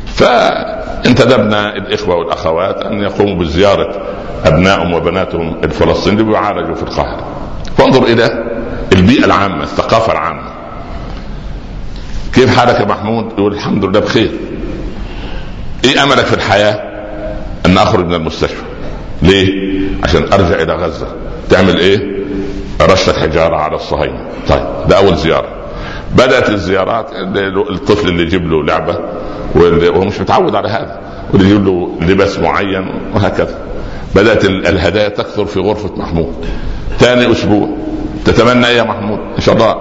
فانتدبنا 0.06 1.76
الإخوة 1.76 2.16
والأخوات 2.16 2.83
أن 2.83 3.00
يقوموا 3.02 3.35
بزيارة 3.35 4.02
أبنائهم 4.44 4.92
وبناتهم 4.92 5.61
الفلسطينيين 5.64 6.30
ليعالجوا 6.30 6.74
في 6.74 6.83
القاهرة. 6.83 7.26
فانظر 7.78 8.04
إلى 8.04 8.44
البيئة 8.92 9.24
العامة، 9.24 9.62
الثقافة 9.62 10.12
العامة. 10.12 10.50
كيف 12.35 12.59
حالك 12.59 12.80
يا 12.80 12.85
محمود؟ 12.85 13.33
يقول 13.38 13.52
الحمد 13.54 13.85
لله 13.85 14.00
بخير. 14.00 14.30
إيه 15.85 16.02
أملك 16.02 16.24
في 16.24 16.35
الحياة؟ 16.35 16.90
أن 17.66 17.78
أخرج 17.78 18.06
من 18.06 18.14
المستشفى. 18.14 18.62
ليه؟ 19.22 19.48
عشان 20.04 20.22
أرجع 20.33 20.62
إلى 20.62 20.72
غزة. 20.72 21.06
تعمل 21.50 21.78
إيه؟ 21.78 21.98
رشه 22.83 23.12
حجاره 23.12 23.56
على 23.56 23.76
الصهاينة. 23.76 24.20
طيب 24.48 24.66
ده 24.88 24.96
أول 24.96 25.16
زيارة. 25.16 25.48
بدأت 26.16 26.50
الزيارات 26.50 27.06
الطفل 27.70 28.09
اللي 28.09 28.22
يجيب 28.22 28.50
له 28.50 28.64
لعبة 28.64 28.98
وهو 29.54 30.04
مش 30.04 30.20
متعود 30.20 30.54
على 30.54 30.68
هذا 30.68 31.00
واللي 31.33 31.50
يجيب 31.50 31.64
له 31.64 31.98
لباس 32.00 32.38
معين 32.38 32.90
وهكذا 33.14 33.59
بدأت 34.14 34.44
الهدايا 34.44 35.09
تكثر 35.09 35.44
في 35.46 35.61
غرفة 35.61 35.90
محمود 35.96 36.35
ثاني 36.99 37.33
أسبوع 37.33 37.68
تتمنى 38.25 38.66
إيه 38.66 38.77
يا 38.77 38.83
محمود 38.83 39.18
إن 39.37 39.40
شاء 39.42 39.55
الله 39.55 39.77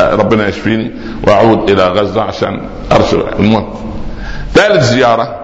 ربنا 0.00 0.48
يشفيني 0.48 0.90
وأعود 1.26 1.70
إلى 1.70 1.88
غزة 1.88 2.22
عشان 2.22 2.60
أرسل 2.92 3.24
المهم 3.38 3.74
ثالث 4.54 4.84
زيارة 4.84 5.40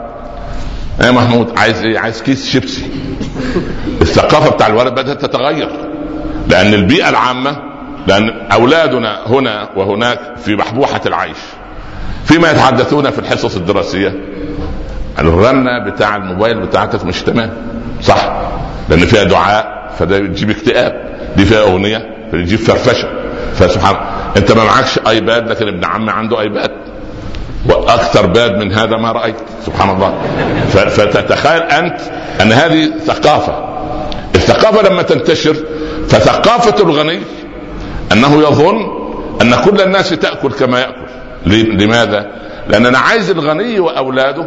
يا 1.03 1.11
محمود 1.11 1.59
عايز 1.59 1.83
إيه؟ 1.85 1.99
عايز 1.99 2.23
كيس 2.23 2.47
شيبسي. 2.51 2.91
الثقافة 4.01 4.51
بتاع 4.51 4.67
الولد 4.67 4.93
بدأت 4.93 5.25
تتغير 5.25 5.69
لأن 6.49 6.75
البيئة 6.75 7.09
العامة 7.09 7.57
لأن 8.07 8.31
أولادنا 8.53 9.19
هنا 9.27 9.69
وهناك 9.77 10.21
في 10.45 10.57
بحبوحه 10.57 11.01
العيش. 11.07 11.37
فيما 12.25 12.51
يتحدثون 12.51 13.11
في 13.11 13.19
الحصص 13.19 13.57
الدراسية 13.57 14.15
الرنه 15.21 15.85
بتاع 15.91 16.17
الموبايل 16.17 16.61
بتاعتك 16.61 17.05
مش 17.05 17.23
تمام. 17.23 17.51
صح. 18.03 18.33
لأن 18.89 18.99
فيها 18.99 19.25
دعاء 19.25 19.91
فده 19.99 20.19
بتجيب 20.19 20.51
اكتئاب. 20.51 21.11
دي 21.37 21.45
فيها 21.45 21.61
أغنية 21.61 22.29
فبتجيب 22.33 22.59
فرفشة. 22.59 23.09
فسبحان 23.55 23.97
أنت 24.37 24.53
ما 24.53 24.65
معكش 24.65 24.99
آيباد 25.09 25.51
لكن 25.51 25.69
ابن 25.69 25.85
عمي 25.85 26.11
عنده 26.11 26.41
آيباد. 26.41 26.71
وأكثر 27.69 28.27
باد 28.27 28.53
من 28.57 28.73
هذا 28.73 28.97
ما 28.97 29.13
رأيت. 29.13 29.37
سبحان 29.67 29.91
الله. 29.91 30.15
فتتخيل 30.69 31.63
أنت 31.63 32.01
أن 32.43 32.53
هذه 32.53 32.91
ثقافة. 33.07 33.71
الثقافة 34.35 34.89
لما 34.89 35.03
تنتشر 35.03 35.57
فثقافة 36.09 36.85
الغني 36.85 37.21
أنه 38.13 38.43
يظن 38.43 39.01
أن 39.43 39.55
كل 39.65 39.81
الناس 39.81 40.11
تأكل 40.11 40.53
كما 40.53 40.81
يأكل. 40.81 41.11
لماذا؟ 41.85 42.27
لأن 42.69 42.87
أنا 42.87 42.99
عايز 42.99 43.31
الغني 43.31 43.81
وأولاده 43.81 44.47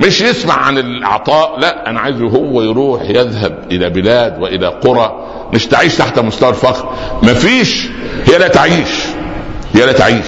مش 0.00 0.20
يسمع 0.20 0.54
عن 0.54 0.78
العطاء 0.78 1.58
لا 1.58 1.90
أنا 1.90 2.00
عايزه 2.00 2.26
هو 2.28 2.62
يروح 2.62 3.02
يذهب 3.02 3.58
إلى 3.70 3.90
بلاد 3.90 4.42
وإلى 4.42 4.66
قرى 4.66 5.26
مش 5.52 5.66
تعيش 5.66 5.94
تحت 5.96 6.18
مستوى 6.18 6.50
الفقر 6.50 6.94
مفيش 7.22 7.86
هي 8.26 8.38
لا 8.38 8.48
تعيش 8.48 8.88
هي 9.74 9.86
لا 9.86 9.92
تعيش. 9.92 10.26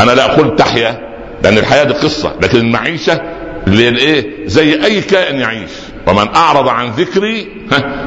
أنا 0.00 0.12
لا 0.12 0.32
أقول 0.34 0.56
تحيا 0.56 1.08
لأن 1.42 1.58
الحياة 1.58 1.84
دي 1.84 1.92
قصة 1.92 2.32
لكن 2.42 2.58
المعيشة 2.58 3.20
الايه 3.66 4.48
زي 4.48 4.84
أي 4.84 5.00
كائن 5.00 5.40
يعيش. 5.40 5.70
ومن 6.06 6.28
أعرض 6.34 6.68
عن 6.68 6.90
ذكري 6.90 7.48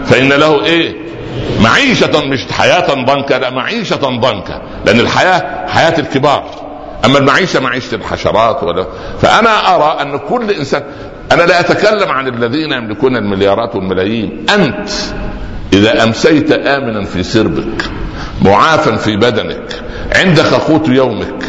فإن 0.06 0.30
له 0.34 0.66
إيه؟ 0.66 0.96
معيشة 1.60 2.26
مش 2.26 2.40
حياة 2.52 2.94
ضنكة 3.06 3.38
لا 3.38 3.50
معيشة 3.50 3.96
ضنكة 3.96 4.62
لأن 4.86 5.00
الحياة 5.00 5.68
حياة 5.68 6.00
الكبار. 6.00 6.71
أما 7.06 7.18
المعيشة 7.18 7.60
معيشة 7.60 7.96
الحشرات 7.96 8.64
ولا 8.64 8.86
فأنا 9.22 9.76
أرى 9.76 10.02
أن 10.02 10.18
كل 10.18 10.52
إنسان 10.52 10.84
أنا 11.32 11.44
لا 11.44 11.60
أتكلم 11.60 12.10
عن 12.10 12.28
الذين 12.28 12.72
يملكون 12.72 13.16
المليارات 13.16 13.76
والملايين. 13.76 14.46
أنت 14.50 14.90
إذا 15.74 16.04
أمسيت 16.04 16.52
آمنا 16.52 17.06
في 17.06 17.24
سربك 17.24 17.90
معافا 18.42 18.96
في 18.96 19.18
بدنك 19.18 19.82
عندك 20.16 20.54
قوت 20.54 20.88
يومك 20.88 21.44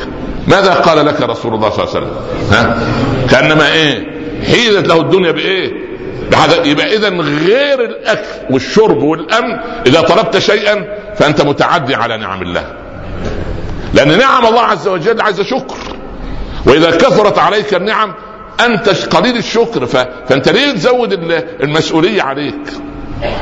ماذا 0.49 0.75
قال 0.75 1.07
لك 1.07 1.21
رسول 1.21 1.55
الله 1.55 1.71
صلى 1.71 1.85
الله 1.85 1.97
عليه 1.97 2.07
وسلم؟ 2.07 2.17
ها؟ 2.53 2.79
كأنما 3.31 3.73
إيه؟ 3.73 4.07
حيزت 4.47 4.89
له 4.89 5.01
الدنيا 5.01 5.31
بإيه؟ 5.31 5.73
يبقى 6.65 6.97
اذا 6.97 7.09
غير 7.09 7.85
الأكل 7.85 8.29
والشرب 8.51 9.03
والأمن. 9.03 9.59
إذا 9.87 10.01
طلبت 10.01 10.39
شيئا 10.39 10.85
فأنت 11.17 11.41
متعدي 11.41 11.95
على 11.95 12.17
نعم 12.17 12.43
الله. 12.43 12.82
لأن 13.95 14.19
نعم 14.19 14.47
الله 14.47 14.61
عز 14.61 14.89
وجل 14.89 15.21
عايزه 15.21 15.43
شكر. 15.45 15.77
وإذا 16.67 16.91
كثرت 16.91 17.39
عليك 17.39 17.75
النعم 17.75 18.15
أنت 18.61 18.89
قليل 18.89 19.37
الشكر. 19.37 19.87
ف... 19.87 19.97
فأنت 20.29 20.49
ليه 20.49 20.73
تزود 20.73 21.13
المسؤولية 21.63 22.23
عليك؟ 22.23 22.73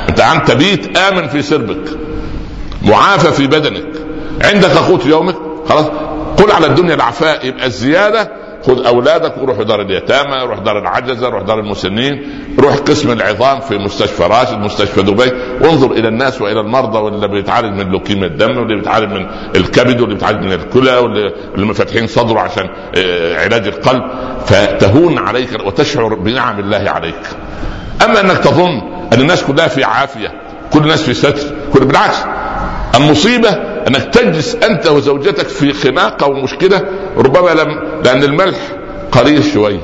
أنت 0.08 0.20
انت 0.20 0.50
بيت 0.50 0.98
آمن 0.98 1.28
في 1.28 1.42
سربك 1.42 1.98
معافى 2.82 3.32
في 3.32 3.46
بدنك 3.46 3.86
عندك 4.44 4.70
قوت 4.70 5.06
يومك 5.06 5.36
خلاص 5.68 5.86
قل 6.38 6.50
على 6.52 6.66
الدنيا 6.66 6.94
العفاء 6.94 7.46
يبقى 7.46 7.66
الزيادة 7.66 8.32
خذ 8.66 8.86
أولادك 8.86 9.38
وروح 9.38 9.62
دار 9.62 9.80
اليتامى 9.80 10.42
روح 10.42 10.58
دار 10.58 10.78
العجزة 10.78 11.28
روح 11.28 11.42
دار 11.42 11.58
المسنين 11.58 12.22
روح 12.58 12.76
قسم 12.76 13.12
العظام 13.12 13.60
في 13.60 13.78
مستشفى 13.78 14.22
راشد 14.22 14.58
مستشفى 14.58 15.02
دبي. 15.02 15.32
وانظر 15.60 15.92
إلى 15.92 16.08
الناس 16.08 16.42
وإلى 16.42 16.60
المرضى 16.60 16.98
واللي 16.98 17.28
بيتعالج 17.28 17.74
من 17.74 17.92
لوكيميا 17.92 18.26
الدم 18.26 18.58
واللي 18.58 18.76
بيتعالج 18.76 19.12
من 19.12 19.26
الكبد 19.56 20.00
واللي 20.00 20.14
بيتعالج 20.14 20.44
من 20.44 20.52
الكلى 20.52 20.96
واللي 20.96 21.74
فاتحين 21.74 22.06
صدره 22.06 22.40
عشان 22.40 22.70
آه، 22.96 23.44
علاج 23.44 23.66
القلب. 23.66 24.02
فتهون 24.46 25.18
عليك 25.18 25.66
وتشعر 25.66 26.14
بنعم 26.14 26.58
الله 26.58 26.90
عليك. 26.90 27.22
أما 28.04 28.20
أنك 28.20 28.38
تظن 28.38 28.80
أن 29.12 29.20
الناس 29.20 29.44
كلها 29.44 29.68
في 29.68 29.84
عافية 29.84 30.28
كل 30.72 30.78
الناس 30.78 31.02
في 31.02 31.14
ستر 31.14 31.54
كل 31.72 31.84
بالعكس 31.84 32.16
المصيبة 32.94 33.50
أنك 33.90 34.14
تجلس 34.14 34.54
أنت 34.54 34.86
وزوجتك 34.86 35.48
في 35.48 35.72
خناقه 35.72 36.26
ومشكله 36.26 36.80
ربما 37.16 37.50
لم 37.50 37.80
لأن 38.04 38.22
الملح 38.22 38.58
قليل 39.12 39.44
شوية 39.44 39.80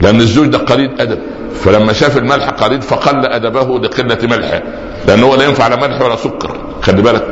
لأن 0.00 0.20
الزوج 0.20 0.46
ده 0.46 0.58
قليل 0.58 0.90
أدب. 1.00 1.18
فلما 1.54 1.92
شاف 1.92 2.18
الملح 2.18 2.48
قليل 2.48 2.82
فقل 2.82 3.26
أدبه 3.26 3.78
لقلة 3.78 4.18
ملحه. 4.22 4.62
لأنه 5.08 5.36
لا 5.36 5.44
ينفع 5.44 5.68
لا 5.68 5.76
ملح 5.76 6.02
ولا 6.02 6.16
سكر. 6.16 6.56
خلي 6.82 7.02
بالك. 7.02 7.24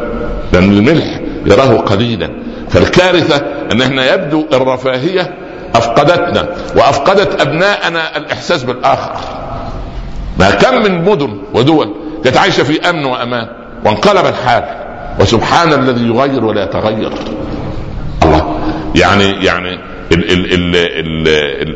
لأن 0.52 0.64
الملح 0.72 1.20
يراه 1.46 1.76
قليلا. 1.76 2.30
فالكارثة 2.70 3.36
أن 3.72 3.82
إحنا 3.82 4.14
يبدو 4.14 4.46
الرفاهية 4.52 5.34
أفقدتنا 5.74 6.48
وأفقدت 6.76 7.40
أبناءنا 7.40 8.16
الإحساس 8.16 8.62
بالآخر. 8.62 9.12
ما 10.38 10.50
كم 10.50 10.82
من 10.82 11.04
مدن 11.04 11.38
ودول 11.54 11.94
كانت 12.24 12.36
عايشة 12.36 12.62
في 12.62 12.90
أمن 12.90 13.04
وأمان 13.04 13.46
وانقلب 13.84 14.26
الحال 14.26 14.81
وسبحان 15.20 15.72
الذي 15.72 16.06
يغير 16.06 16.44
ولا 16.44 16.64
يتغير 16.64 17.10
الله. 18.22 18.56
يعني 18.94 19.44
يعني 19.44 19.78
ال 20.12 20.32
ال 20.32 20.54
ال 20.54 20.76
ال 20.76 21.28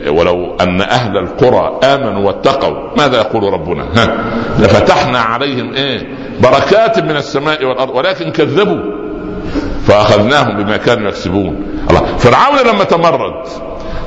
ال 0.03 0.11
ولو 0.11 0.57
أن 0.61 0.81
أهل 0.81 1.17
القرى 1.17 1.81
آمنوا 1.85 2.27
واتقوا 2.27 2.97
ماذا 2.99 3.17
يقول 3.17 3.53
ربنا؟ 3.53 3.85
ها؟ 3.97 4.25
لفتحنا 4.59 5.19
عليهم 5.19 5.75
إيه؟ 5.75 6.09
بركات 6.41 6.99
من 6.99 7.17
السماء 7.17 7.65
والأرض 7.65 7.95
ولكن 7.95 8.31
كذبوا. 8.31 8.81
فأخذناهم 9.87 10.63
بما 10.65 10.77
كانوا 10.77 11.09
يكسبون. 11.09 11.67
الله. 11.91 12.17
فرعون 12.19 12.59
لما 12.67 12.85
تمرد 12.85 13.47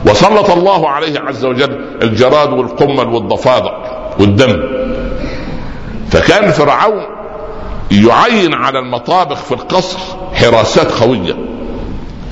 وسلط 0.05 0.49
الله 0.49 0.89
عليه 0.89 1.19
عز 1.19 1.45
وجل 1.45 1.85
الجراد 2.01 2.53
والقمل 2.53 3.07
والضفادع 3.07 3.73
والدم 4.19 4.61
فكان 6.11 6.51
فرعون 6.51 7.18
يعين 7.91 8.53
على 8.53 8.79
المطابخ 8.79 9.37
في 9.37 9.51
القصر 9.51 9.97
حراسات 10.33 10.91
قوية. 10.91 11.35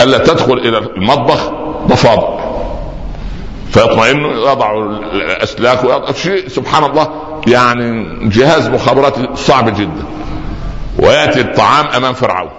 ألا 0.02 0.18
تدخل 0.18 0.54
إلى 0.54 0.78
المطبخ 0.78 1.52
ضفادع 1.88 2.38
فيطمئن 3.72 4.26
يضع 4.26 4.72
الأسلاك 5.14 5.84
ويضع 5.84 6.12
شيء 6.12 6.48
سبحان 6.48 6.84
الله 6.84 7.10
يعني 7.48 8.08
جهاز 8.30 8.68
مخابراتي 8.68 9.28
صعب 9.36 9.70
جدا. 9.76 10.04
ويأتي 11.00 11.42
الطعام 11.42 11.88
أمام 11.88 12.14
فرعون. 12.14 12.50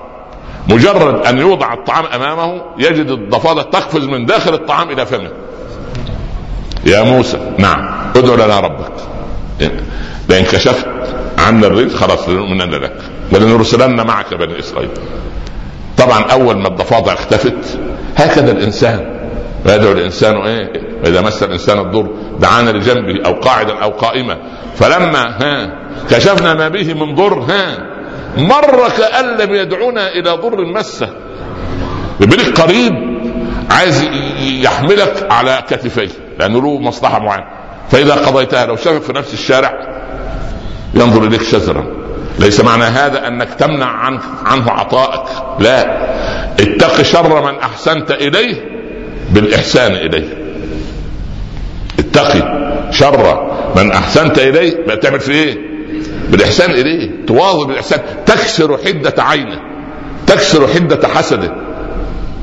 مجرد 0.68 1.26
أن 1.26 1.38
يوضع 1.38 1.74
الطعام 1.74 2.04
أمامه 2.06 2.62
يجد 2.78 3.10
الضفادع 3.10 3.62
تقفز 3.62 4.04
من 4.04 4.26
داخل 4.26 4.54
الطعام 4.54 4.90
إلى 4.90 5.06
فمه. 5.06 5.30
يا 6.86 7.02
موسى 7.02 7.38
نعم 7.58 8.10
ادعو 8.16 8.34
لنا 8.34 8.60
ربك. 8.60 8.92
لأن 10.28 10.44
كشفت 10.44 10.86
عنا 11.38 11.66
الرزق 11.66 11.96
خلاص 11.96 12.28
لنؤمنن 12.28 12.74
لك؟ 12.74 12.96
ولنرسلن 13.32 14.06
معك 14.06 14.34
بني 14.34 14.58
إسرائيل. 14.58 14.90
طبعا 15.98 16.22
أول 16.22 16.58
ما 16.58 16.68
الضفادع 16.68 17.12
اختفت 17.12 17.78
هكذا 18.16 18.52
الإنسان. 18.52 19.18
ويدعو 19.66 19.92
الإنسان 19.92 20.36
إيه؟ 20.36 20.68
واذا 21.04 21.20
مس 21.20 21.42
الإنسان 21.42 21.78
الضر 21.78 22.08
دعانا 22.40 22.70
لجنبه 22.70 23.26
أو 23.26 23.32
قاعدا 23.40 23.78
أو 23.82 23.90
قائما 23.90 24.38
فلما 24.76 25.36
ها 25.42 25.78
كشفنا 26.10 26.54
ما 26.54 26.68
به 26.68 26.94
من 26.94 27.14
ضر 27.14 27.38
ها 27.38 27.78
مر 28.36 28.88
كأن 28.98 29.36
لم 29.36 29.54
يدعونا 29.54 30.08
إلى 30.08 30.30
ضر 30.30 30.64
مسه. 30.64 31.08
يبقى 32.20 32.44
قريب 32.44 32.94
عايز 33.70 34.02
يحملك 34.40 35.26
على 35.30 35.62
كتفيه 35.68 36.08
لأنه 36.38 36.62
له 36.62 36.78
مصلحة 36.78 37.18
معينة. 37.18 37.57
فإذا 37.90 38.14
قضيتها 38.14 38.66
لو 38.66 38.76
شافك 38.76 39.02
في 39.02 39.12
نفس 39.12 39.34
الشارع 39.34 39.72
ينظر 40.94 41.24
إليك 41.26 41.42
شزرا 41.42 41.86
ليس 42.38 42.60
معنى 42.60 42.84
هذا 42.84 43.26
أنك 43.28 43.54
تمنع 43.54 43.86
عنه, 43.86 44.20
عنه 44.44 44.70
عطائك. 44.70 45.28
لا. 45.58 46.08
اتق 46.60 47.02
شر 47.02 47.52
من 47.52 47.58
أحسنت 47.58 48.10
إليه 48.10 48.54
بالإحسان 49.30 49.92
إليه. 49.92 50.38
اتقي 51.98 52.42
شر 52.90 53.50
من 53.76 53.92
أحسنت 53.92 54.38
إليه 54.38 54.86
بقى 54.86 54.96
تعمل 54.96 55.20
في 55.20 55.32
إيه؟ 55.32 55.58
بالإحسان 56.30 56.70
إليه. 56.70 57.26
تواظب 57.26 57.66
بالإحسان. 57.66 58.00
تكسر 58.26 58.78
حدة 58.86 59.14
عينه. 59.22 59.58
تكسر 60.26 60.68
حدة 60.68 61.08
حسده. 61.08 61.54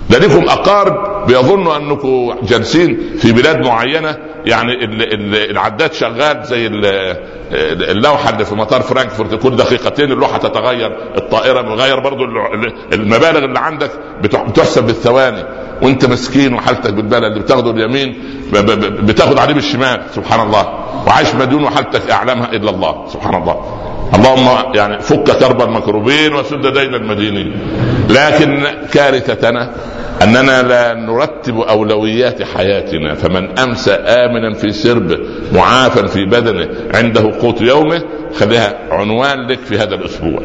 لديكم 0.10 0.49
أقارب 0.49 1.14
بيظنوا 1.27 1.77
أنكم 1.77 2.35
جالسين 2.43 3.15
في 3.17 3.31
بلاد 3.31 3.65
معينة 3.65 4.17
يعني 4.45 4.71
العداد 5.51 5.93
شغال 5.93 6.43
زي 6.45 6.67
اللوحة 7.91 8.29
اللي 8.29 8.45
في 8.45 8.55
مطار 8.55 8.81
فرانكفورت 8.81 9.35
كل 9.43 9.55
دقيقتين 9.55 10.11
اللوحة 10.11 10.38
تتغير 10.38 10.97
الطائرة 11.17 11.61
بتغير 11.61 11.99
برضو 11.99 12.23
المبالغ 12.93 13.38
اللي 13.45 13.59
عندك 13.59 13.91
بتحسب 14.23 14.83
بالثواني 14.88 15.43
وأنت 15.81 16.05
مسكين 16.05 16.53
وحالتك 16.53 16.93
بالبلد 16.93 17.23
اللي 17.23 17.39
بتاخده 17.39 17.71
اليمين 17.71 18.15
بتاخد 19.03 19.39
عليه 19.39 19.53
بالشمال 19.53 20.01
سبحان 20.15 20.39
الله 20.47 20.67
وعايش 21.07 21.35
مديون 21.35 21.63
وحالتك 21.63 22.11
اعلمها 22.11 22.51
إلا 22.51 22.69
الله 22.69 23.05
سبحان 23.07 23.35
الله. 23.35 23.81
اللهم 24.15 24.75
يعني 24.75 24.99
فك 24.99 25.23
كرب 25.38 25.61
المكروبين 25.61 26.33
وسد 26.35 26.67
دين 26.73 26.95
المدينين. 26.95 27.59
لكن 28.09 28.63
كارثتنا 28.93 29.71
أننا 30.23 30.62
لا 30.62 30.93
نرتب 30.93 31.60
أولويات 31.60 32.43
حياتنا. 32.43 33.13
فمن 33.15 33.60
امسى 33.60 33.91
آمنا 33.91 34.54
في 34.54 34.71
سربه 34.71 35.17
معافى 35.54 36.08
في 36.08 36.25
بدنه 36.25 36.69
عنده 36.95 37.39
قوت 37.41 37.62
يومه 37.62 38.01
خليها 38.39 38.73
عنوان 38.91 39.47
لك 39.47 39.60
في 39.60 39.78
هذا 39.78 39.95
الأسبوع. 39.95 40.41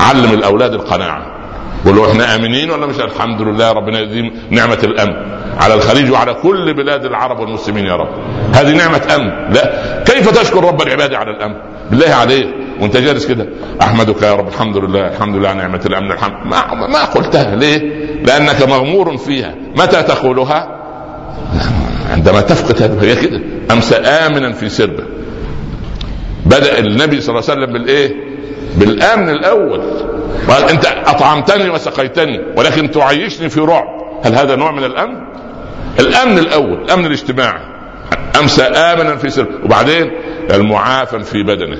علم 0.00 0.34
الأولاد 0.34 0.74
القناعة. 0.74 1.40
قولوا 1.84 2.10
إحنا 2.10 2.34
آمنين 2.34 2.70
ولا 2.70 2.86
مش؟ 2.86 3.00
الحمد 3.00 3.42
لله 3.42 3.72
ربنا 3.72 4.00
يديم 4.00 4.32
نعمة 4.50 4.78
الأمن. 4.84 5.40
على 5.60 5.74
الخليج 5.74 6.10
وعلى 6.10 6.34
كل 6.34 6.74
بلاد 6.74 7.04
العرب 7.04 7.40
والمسلمين 7.40 7.86
يا 7.86 7.96
رب. 7.96 8.08
هذه 8.54 8.76
نعمة 8.76 9.02
أمن. 9.14 9.52
لا. 9.54 10.02
كيف 10.06 10.40
تشكر 10.40 10.64
رب 10.64 10.82
العباد 10.82 11.14
على 11.14 11.30
الأمن؟ 11.30 11.54
بالله 11.90 12.14
عليك. 12.14 12.46
وأنت 12.80 12.96
جالس 12.96 13.26
كده. 13.26 13.46
أحمدك 13.82 14.22
يا 14.22 14.32
رب 14.34 14.48
الحمد 14.48 14.76
لله 14.76 15.08
الحمد 15.08 15.36
لله 15.36 15.52
نعمة 15.52 15.80
الأمن 15.86 16.12
الحمد 16.12 16.32
ما, 16.44 16.86
ما 16.86 17.04
قلتها 17.04 17.56
ليه؟ 17.56 17.99
لأنك 18.24 18.68
مغمور 18.68 19.16
فيها. 19.16 19.54
متى 19.76 20.02
تقولها؟ 20.02 20.76
عندما 22.10 22.40
تفقد 22.40 22.98
هي 23.04 23.16
كده. 23.16 23.40
امسى 23.70 23.94
آمنا 23.96 24.52
في 24.52 24.68
سربة. 24.68 25.04
بدأ 26.46 26.78
النبي 26.78 27.20
صلى 27.20 27.38
الله 27.38 27.50
عليه 27.50 27.60
وسلم 27.62 27.72
بالإيه؟ 27.72 28.14
بالآمن 28.76 29.28
الأول. 29.28 29.80
قال 30.48 30.68
أنت 30.68 30.86
أطعمتني 30.86 31.70
وسقيتني 31.70 32.40
ولكن 32.56 32.90
تعيشني 32.90 33.48
في 33.48 33.60
رعب. 33.60 33.86
هل 34.24 34.34
هذا 34.34 34.56
نوع 34.56 34.70
من 34.70 34.84
الأمن؟ 34.84 35.16
الأمن 36.00 36.38
الأول 36.38 36.82
الأمن 36.84 37.06
الاجتماعي. 37.06 37.60
امسى 38.40 38.62
آمنا 38.62 39.16
في 39.16 39.30
سربة. 39.30 39.64
وبعدين 39.64 40.10
المعافى 40.50 41.20
في 41.20 41.42
بدنه. 41.42 41.78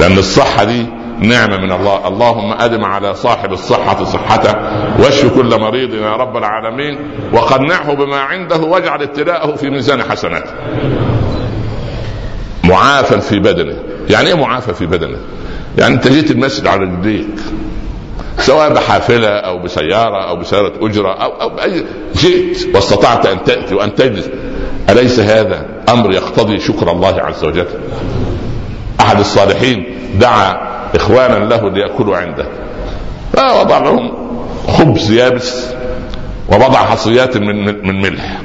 لأن 0.00 0.18
الصحة 0.18 0.64
دي 0.64 0.86
نعمة 1.20 1.56
من 1.56 1.72
الله. 1.72 2.08
اللهم 2.08 2.52
أدم 2.52 2.84
على 2.84 3.14
صاحب 3.14 3.52
الصحة 3.52 4.04
صحته 4.04 4.54
واشف 4.98 5.34
كل 5.34 5.60
مريض 5.60 5.94
يا 5.94 6.16
رب 6.16 6.36
العالمين 6.36 6.98
وقنعه 7.32 7.94
بما 7.94 8.20
عنده 8.20 8.56
واجعل 8.56 9.02
ابتلاءه 9.02 9.56
في 9.56 9.70
ميزان 9.70 10.02
حسناته 10.02 10.50
معافى 12.64 13.20
في 13.20 13.38
بدنه. 13.38 13.76
يعني 14.10 14.28
إيه 14.28 14.34
معافى 14.34 14.74
في 14.74 14.86
بدنه؟ 14.86 15.18
يعني 15.78 15.94
أنت 15.94 16.08
جيت 16.08 16.30
المسجد 16.30 16.66
على 16.66 16.80
رجليك 16.80 17.40
سواء 18.38 18.72
بحافلة 18.72 19.28
أو 19.28 19.58
بسيارة 19.62 20.28
أو 20.28 20.36
بسيارة 20.36 20.72
أجرة 20.80 21.12
أو, 21.12 21.30
أو 21.30 21.48
بأي 21.48 21.84
جئت 22.14 22.74
واستطعت 22.74 23.26
أن 23.26 23.44
تأتي 23.44 23.74
وأن 23.74 23.94
تجلس. 23.94 24.28
أليس 24.88 25.20
هذا 25.20 25.66
أمر 25.88 26.12
يقتضي 26.12 26.60
شكر 26.60 26.90
الله 26.90 27.20
عز 27.20 27.44
وجل؟ 27.44 27.66
أحد 29.00 29.20
الصالحين 29.20 29.84
دعا 30.20 30.69
إخوانا 30.94 31.44
له 31.44 31.70
ليأكلوا 31.70 32.16
عنده. 32.16 32.46
فوضع 33.32 33.78
لهم 33.78 34.12
خبز 34.68 35.10
يابس 35.10 35.66
ووضع 36.52 36.78
حصيات 36.78 37.36
من 37.36 37.86
من 37.86 38.02
ملح. 38.02 38.40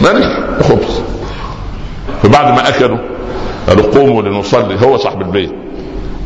ملح 0.00 0.38
وخبز. 0.60 1.02
فبعد 2.22 2.54
ما 2.54 2.68
أكلوا 2.68 2.98
قالوا 3.68 3.94
قوموا 3.94 4.22
لنصلي. 4.22 4.86
هو 4.86 4.96
صاحب 4.96 5.22
البيت. 5.22 5.52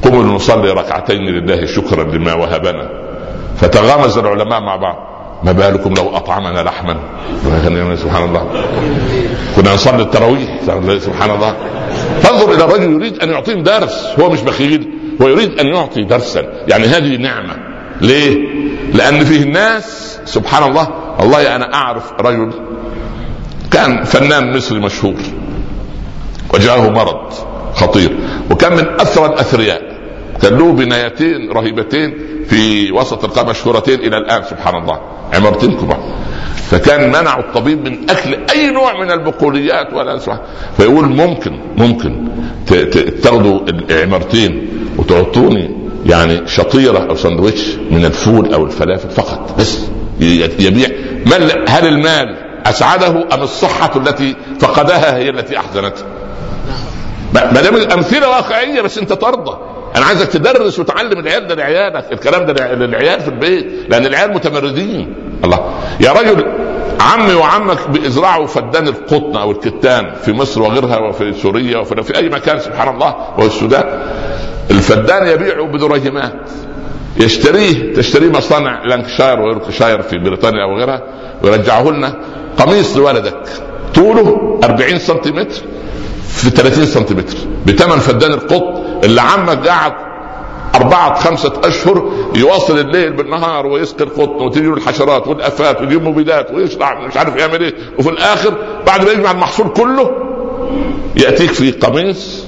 قوموا 0.04 0.22
لنصلي 0.22 0.70
ركعتين 0.70 1.22
لله 1.22 1.66
شكرا 1.66 2.04
لما 2.04 2.34
وهبنا. 2.34 2.88
فتغامز 3.56 4.18
العلماء 4.18 4.60
مع 4.60 4.76
بعض. 4.76 4.96
ما 5.44 5.52
بالكم 5.52 5.94
لو 5.94 6.16
أطعمنا 6.16 6.60
لحما؟ 6.60 6.96
سبحان 7.96 8.24
الله. 8.24 8.46
كنا 9.56 9.74
نصلي 9.74 10.02
التراويح. 10.02 10.60
سبحان 10.98 11.30
الله. 11.30 11.54
فانظر 12.20 12.52
إلى 12.54 12.64
الرجل 12.64 12.92
يريد 12.92 13.18
أن 13.18 13.30
يعطيهم 13.30 13.62
درس. 13.62 14.06
هو 14.20 14.30
مش 14.30 14.40
بخيل. 14.40 14.95
هو 15.22 15.28
يريد 15.28 15.60
أن 15.60 15.66
يعطي 15.66 16.02
درسا. 16.02 16.42
يعني 16.68 16.86
هذه 16.86 17.16
نعمة. 17.16 17.56
ليه؟ 18.00 18.38
لأن 18.94 19.24
فيه 19.24 19.42
الناس 19.42 20.18
سبحان 20.24 20.70
الله 20.70 20.88
والله 21.18 21.56
أنا 21.56 21.74
أعرف 21.74 22.12
رجل 22.20 22.52
كان 23.70 24.04
فنان 24.04 24.56
مصري 24.56 24.80
مشهور 24.80 25.14
وجاءه 26.54 26.90
مرض 26.90 27.32
خطير 27.74 28.18
وكان 28.50 28.72
من 28.72 29.00
أثرى 29.00 29.26
الأثرياء. 29.26 29.82
كان 30.42 30.58
له 30.58 30.72
بنايتين 30.72 31.50
رهيبتين 31.52 32.14
في 32.48 32.92
وسط 32.92 33.24
القامه 33.24 33.50
مشهورتين 33.50 34.00
إلى 34.00 34.16
الآن 34.16 34.42
سبحان 34.42 34.74
الله 34.82 35.00
عمارتين 35.34 35.76
كبار. 35.76 36.00
فكان 36.70 37.08
منع 37.08 37.38
الطبيب 37.38 37.88
من 37.88 38.10
أكل 38.10 38.36
أي 38.54 38.70
نوع 38.70 39.00
من 39.00 39.10
البقوليات 39.10 39.92
ولا 39.92 40.18
سبحان. 40.18 40.40
فيقول 40.76 41.08
ممكن 41.08 41.60
ممكن 41.76 42.28
تاخذوا 43.22 43.60
العمارتين 43.68 44.65
وتعطوني 45.06 45.76
يعني 46.06 46.46
شطيرة 46.46 47.06
أو 47.10 47.14
سندويتش 47.14 47.74
من 47.90 48.04
الفول 48.04 48.54
أو 48.54 48.64
الفلافل 48.64 49.10
فقط 49.10 49.54
بس. 49.58 49.78
يبيع. 50.20 50.88
هل 51.68 51.86
المال 51.86 52.36
أسعده 52.66 53.26
أم 53.34 53.42
الصحة 53.42 53.96
التي 53.96 54.36
فقدها 54.60 55.16
هي 55.16 55.30
التي 55.30 55.58
أحزنته؟ 55.58 56.02
ما 57.34 57.60
دام 57.62 57.76
الأمثلة 57.76 58.28
واقعية 58.28 58.80
بس 58.80 58.98
أنت 58.98 59.12
ترضى 59.12 59.58
أنا 59.96 60.04
عايزك 60.06 60.28
تدرس 60.28 60.78
وتعلم 60.78 61.18
العيال 61.18 61.46
ده 61.46 61.54
لعيالك. 61.54 62.12
الكلام 62.12 62.46
ده 62.46 62.74
للعيال 62.74 63.20
في 63.20 63.28
البيت 63.28 63.66
لأن 63.88 64.06
العيال 64.06 64.34
متمردين. 64.34 65.14
الله. 65.44 65.70
يا 66.00 66.12
رجل 66.12 66.44
عمي 67.00 67.34
وعمك 67.34 67.90
بيزرعوا 67.90 68.46
فدان 68.46 68.88
القطن 68.88 69.36
أو 69.36 69.50
الكتان 69.50 70.14
في 70.24 70.32
مصر 70.32 70.62
وغيرها 70.62 70.98
وفي 70.98 71.32
سوريا 71.32 71.78
وفي 71.78 72.02
في 72.02 72.16
أي 72.16 72.28
مكان 72.28 72.60
سبحان 72.60 72.94
الله 72.94 73.14
وفي 73.38 73.46
السودان. 73.46 73.84
الفدان 74.70 75.26
يبيعه 75.26 75.66
بدريهمات 75.66 76.50
يشتريه 77.20 77.94
تشتريه 77.94 78.28
مصانع 78.30 78.84
لانكشاير 78.84 79.40
ويوركشاير 79.40 80.02
في 80.02 80.18
بريطانيا 80.18 80.62
أو 80.62 80.76
غيرها 80.78 81.02
ويرجعه 81.42 81.90
لنا. 81.90 82.14
قميص 82.58 82.96
لولدك 82.96 83.42
طوله 83.94 84.58
40 84.64 84.98
سنتيمتر 84.98 85.62
في 86.28 86.50
30 86.50 86.86
سنتيمتر. 86.86 87.36
بثمن 87.66 87.98
فدان 87.98 88.32
القط 88.32 88.82
اللي 89.04 89.20
عمك 89.20 89.66
قاعد 89.68 89.92
أربعة 90.74 91.14
خمسة 91.20 91.52
أشهر 91.64 92.12
يواصل 92.34 92.78
الليل 92.78 93.12
بالنهار 93.12 93.66
ويسقي 93.66 94.04
القطن 94.04 94.44
وتجي 94.44 94.68
الحشرات 94.68 95.28
والآفات 95.28 95.80
ويجيب 95.80 96.02
مبيدات 96.02 96.50
ويشرع 96.50 97.06
مش 97.06 97.16
عارف 97.16 97.36
يعمل 97.36 97.62
إيه. 97.62 97.74
وفي 97.98 98.10
الآخر 98.10 98.54
بعد 98.86 99.04
ما 99.04 99.10
يجمع 99.10 99.30
المحصول 99.30 99.68
كله 99.68 100.10
يأتيك 101.16 101.52
في 101.52 101.70
قميص 101.70 102.45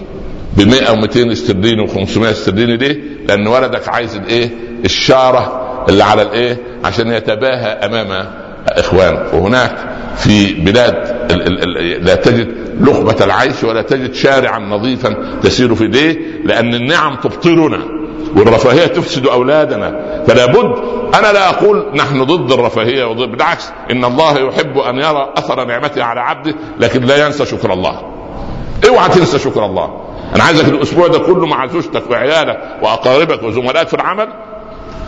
ب 0.59 0.69
100 0.69 0.83
أو 0.89 0.97
200 0.97 1.33
استرليني 1.33 1.89
و500 1.89 2.23
استرليني 2.23 2.77
ليه؟ 2.77 3.01
لأن 3.29 3.47
ولدك 3.47 3.89
عايز 3.89 4.17
الإيه؟ 4.17 4.51
الشارة 4.85 5.65
اللي 5.89 6.05
على 6.05 6.23
الإيه؟ 6.23 6.59
عشان 6.85 7.09
يتباهى 7.13 7.67
أمام 7.67 8.27
إخوانه 8.69 9.23
وهناك 9.35 9.77
في 10.17 10.55
بلاد 10.55 10.95
لا 12.03 12.15
تجد 12.15 12.55
لقمة 12.81 13.17
العيش 13.21 13.65
ولا 13.65 13.83
تجد 13.83 14.15
شارعا 14.15 14.59
نظيفا 14.59 15.39
تسير 15.43 15.75
في 15.75 15.87
ليه؟ 15.87 16.19
لأن 16.45 16.75
النعم 16.75 17.17
تبطلنا 17.17 17.79
والرفاهية 18.37 18.87
تفسد 18.87 19.27
أولادنا 19.27 20.01
فلا 20.27 20.47
بد 20.47 20.79
أنا 21.15 21.33
لا 21.33 21.49
أقول 21.51 21.87
نحن 21.95 22.23
ضد 22.25 22.53
الرفاهية 22.53 23.05
وضد 23.05 23.31
بالعكس 23.31 23.71
إن 23.91 24.05
الله 24.05 24.39
يحب 24.39 24.79
أن 24.79 24.97
يرى 24.97 25.33
أثر 25.37 25.65
نعمته 25.65 26.03
على 26.05 26.21
عبده 26.21 26.55
لكن 26.81 27.03
لا 27.03 27.27
ينسى 27.27 27.47
شكر 27.47 27.73
الله 27.73 28.03
اوعى 28.89 29.09
تنسى 29.09 29.39
شكر 29.39 29.67
الله 29.67 30.08
أنا 30.35 30.45
عايزك 30.45 30.69
الأسبوع 30.69 31.07
ده 31.07 31.19
كله 31.19 31.47
مع 31.47 31.67
زوجتك 31.67 32.11
وعيالك 32.11 32.59
وأقاربك 32.83 33.43
وزملائك 33.43 33.89
في 33.89 33.95
العمل. 33.95 34.29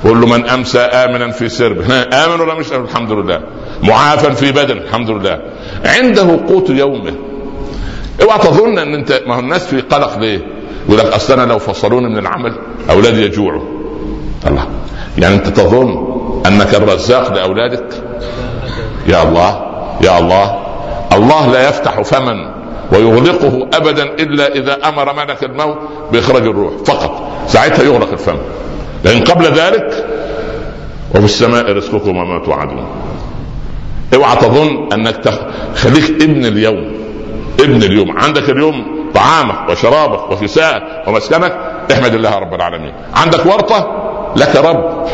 له 0.05 0.27
من 0.27 0.49
أمسى 0.49 0.79
آمنا 0.79 1.31
في 1.31 1.49
سربه 1.49 2.03
آمن 2.03 2.41
ولا 2.41 2.55
مش 2.55 2.73
الحمد 2.73 3.13
لله. 3.13 3.41
معافى 3.83 4.33
في 4.33 4.53
بدن 4.53 4.77
الحمد 4.79 5.11
لله. 5.11 5.41
عنده 5.85 6.41
قوت 6.49 6.71
يومه. 6.71 7.13
اوعى 8.23 8.39
تظن 8.39 8.79
إن 8.79 8.95
انت 8.95 9.23
ما 9.27 9.35
هو 9.35 9.41
الناس 9.41 9.67
في 9.67 9.81
قلق 9.81 10.19
ليه؟ 10.19 10.41
يقول 10.87 10.99
لك 10.99 11.07
أصل 11.07 11.33
أنا 11.33 11.53
لو 11.53 11.59
فصلوني 11.59 12.09
من 12.09 12.19
العمل 12.19 12.55
أولادي 12.91 13.25
يجوعوا. 13.25 13.63
الله. 14.47 14.67
يعني 15.19 15.35
أنت 15.35 15.47
تظن 15.49 16.11
أنك 16.47 16.75
الرزاق 16.75 17.35
لأولادك؟ 17.35 17.87
يا 19.07 19.23
الله. 19.23 19.67
يا 20.01 20.19
الله. 20.19 20.61
الله 21.13 21.53
لا 21.53 21.69
يفتح 21.69 22.01
فما 22.01 22.60
ويغلقه 22.93 23.69
أبدا 23.75 24.05
إلا 24.05 24.55
إذا 24.55 24.89
أمر 24.89 25.13
ملك 25.13 25.45
الموت 25.45 25.79
بإخراج 26.13 26.43
الروح. 26.43 26.73
فقط. 26.87 27.31
ساعتها 27.47 27.83
يغلق 27.83 28.13
الفم. 28.13 28.37
لكن 29.05 29.25
قبل 29.25 29.45
ذلك 29.45 30.07
وفي 31.15 31.25
السماء 31.25 31.73
رزقكم 31.73 32.17
وما 32.17 32.45
توعدون. 32.45 32.87
اوعى 34.15 34.37
تظن 34.37 34.89
أنك. 34.93 35.29
خليك 35.75 36.23
ابن 36.23 36.47
اليوم. 36.47 36.93
ابن 37.61 37.83
اليوم. 37.83 38.19
عندك 38.19 38.51
اليوم 38.51 39.11
طعامك 39.15 39.71
وشرابك 39.71 40.31
وكساءك 40.31 41.09
ومسكنك. 41.09 41.53
احمد 41.93 42.15
الله 42.15 42.39
رب 42.39 42.55
العالمين. 42.55 42.93
عندك 43.15 43.47
ورطة؟ 43.47 43.87
لك 44.37 44.57
رب. 44.57 45.07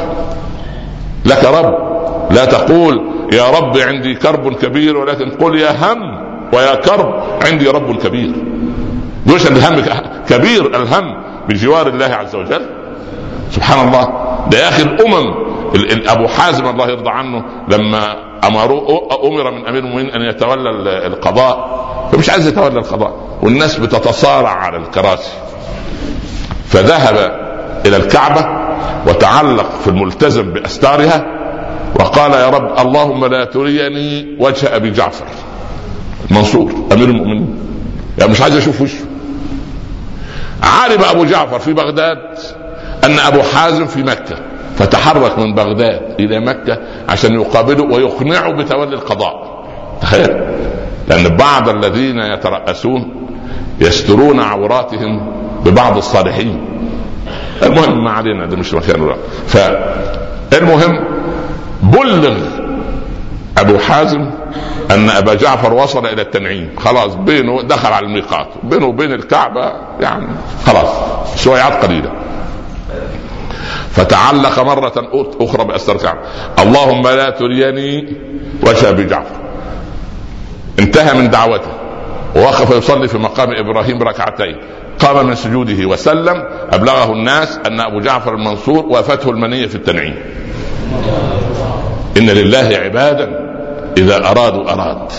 لك 1.27 1.45
رب. 1.45 1.97
لا 2.31 2.45
تقول 2.45 3.03
يا 3.33 3.51
رب 3.51 3.79
عندي 3.79 4.15
كرب 4.15 4.55
كبير 4.55 4.97
ولكن 4.97 5.31
قل 5.31 5.59
يا 5.59 5.71
هم. 5.71 6.16
ويا 6.53 6.75
كرب 6.75 7.23
عندي 7.47 7.69
رب 7.69 7.99
كبير 7.99 8.33
ليش 9.27 9.47
الهم 9.47 9.85
كبير 10.29 10.77
الهم 10.77 11.05
بجوار 11.49 11.89
الله 11.89 12.07
عز 12.07 12.35
وجل. 12.35 12.67
سبحان 13.51 13.89
الله. 13.89 14.09
ده 14.51 14.59
يا 14.59 14.69
أخي 14.69 14.83
الأمم 14.83 15.35
أبو 16.09 16.27
حازم 16.29 16.67
الله 16.67 16.89
يرضى 16.89 17.11
عنه 17.11 17.45
لما 17.69 18.17
امروه 18.45 19.09
أمر 19.25 19.51
من 19.51 19.67
أمير 19.67 19.85
المؤمنين 19.85 20.11
أن 20.11 20.23
يتولى 20.23 20.71
القضاء. 21.07 21.87
فمش 22.13 22.31
عايز 22.31 22.47
يتولى 22.47 22.79
القضاء. 22.79 23.39
والناس 23.43 23.77
بتتصارع 23.77 24.51
على 24.51 24.77
الكراسي. 24.77 25.33
فذهب 26.69 27.47
إلى 27.87 27.97
الكعبة 27.97 28.47
وتعلق 29.07 29.71
في 29.71 29.89
الملتزم 29.89 30.53
بأستارها 30.53 31.25
وقال 32.01 32.33
يا 32.33 32.51
رب 32.51 32.87
اللهم 32.87 33.25
لا 33.25 33.45
تريني 33.45 34.37
وجه 34.41 34.77
أبي 34.77 34.91
جعفر. 34.91 35.27
منصور 36.31 36.73
أمير 36.93 37.09
المؤمنين. 37.09 37.55
يعني 38.19 38.33
مش 38.33 38.41
عايز 38.41 38.57
أشوف 38.57 38.81
وشه. 38.81 39.05
علم 40.63 41.03
أبو 41.05 41.25
جعفر 41.25 41.59
في 41.59 41.73
بغداد 41.73 42.19
أن 43.05 43.19
أبو 43.19 43.43
حازم 43.43 43.87
في 43.87 44.03
مكة 44.03 44.37
فتحرك 44.79 45.39
من 45.39 45.55
بغداد 45.55 46.01
إلى 46.21 46.41
مكة 46.41 46.79
عشان 47.09 47.35
يقابله 47.35 47.85
ويقنعه 47.85 48.53
بتولي 48.53 48.95
القضاء. 48.95 49.65
تخيل. 50.03 50.31
لأن 51.09 51.37
بعض 51.37 51.69
الذين 51.69 52.19
يترأسون 52.19 53.27
يسترون 53.81 54.41
عوراتهم 54.41 55.33
ببعض 55.65 55.97
الصالحين. 55.97 56.61
المهم 57.63 58.05
ما 58.05 58.11
علينا 58.11 58.47
ده 58.47 58.57
مش 58.57 58.75
مكان 58.75 59.11
فالمهم 59.47 61.05
بلغ 61.83 62.66
أبو 63.59 63.79
حازم 63.79 64.31
أن 64.91 65.11
أبا 65.11 65.35
جعفر 65.35 65.75
وصل 65.75 66.07
إلى 66.07 66.23
التنعيم. 66.23 66.71
خلاص 66.79 67.15
بينه 67.15 67.63
دخل 67.63 67.93
على 67.93 68.07
الميقات. 68.07 68.49
بينه 68.63 68.87
وبين 68.87 69.13
الكعبة 69.13 69.73
يعني 70.01 70.27
خلاص 70.67 70.89
شويعات 71.37 71.85
قليلة. 71.85 72.13
فتعلق 73.91 74.61
مرة 74.61 74.93
أخرى 75.41 75.65
بأستر 75.65 75.97
الكعبة. 75.97 76.21
اللهم 76.59 77.03
لا 77.03 77.31
تريني 77.31 78.17
وجه 78.63 78.91
أبي 78.91 79.05
جعفر. 79.05 79.37
انتهى 80.79 81.19
من 81.19 81.31
دعوته. 81.31 81.71
ووقف 82.37 82.71
يصلي 82.71 83.09
في 83.09 83.19
مقام 83.19 83.49
إبراهيم 83.51 84.03
ركعتين. 84.03 84.57
قام 84.99 85.27
من 85.27 85.35
سجوده 85.35 85.87
وسلم. 85.87 86.45
أبلغه 86.73 87.13
الناس 87.13 87.61
أن 87.67 87.81
أبو 87.81 88.01
جعفر 88.01 88.35
المنصور 88.35 88.87
وافته 88.87 89.31
المنية 89.31 89.67
في 89.67 89.75
التنعيم. 89.75 90.15
إن 92.17 92.31
لله 92.31 92.79
عبادا 92.85 93.29
إذا 93.99 94.17
أرادوا 94.17 94.73
أراد. 94.73 95.13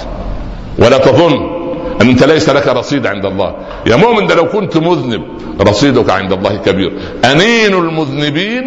ولا 0.80 0.98
تظن 0.98 1.58
ان 2.02 2.10
أنت 2.10 2.24
ليس 2.24 2.50
لك 2.50 2.68
رصيد 2.68 3.08
عند 3.08 3.26
الله. 3.26 3.56
يا 3.88 3.96
مؤمن 3.96 4.28
ده 4.28 4.36
لو 4.36 4.46
كنت 4.46 4.78
مذنب 4.78 5.22
رصيدك 5.62 6.10
عند 6.10 6.32
الله 6.34 6.56
كبير. 6.56 6.92
أنين 7.26 7.74
المذنبين 7.74 8.64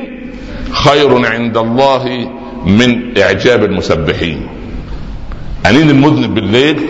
خير 0.72 1.26
عند 1.26 1.56
الله 1.56 2.28
من 2.66 3.18
إعجاب 3.18 3.64
المسبحين. 3.64 4.48
أنين 5.66 5.90
المذنب 5.90 6.34
بالليل 6.34 6.86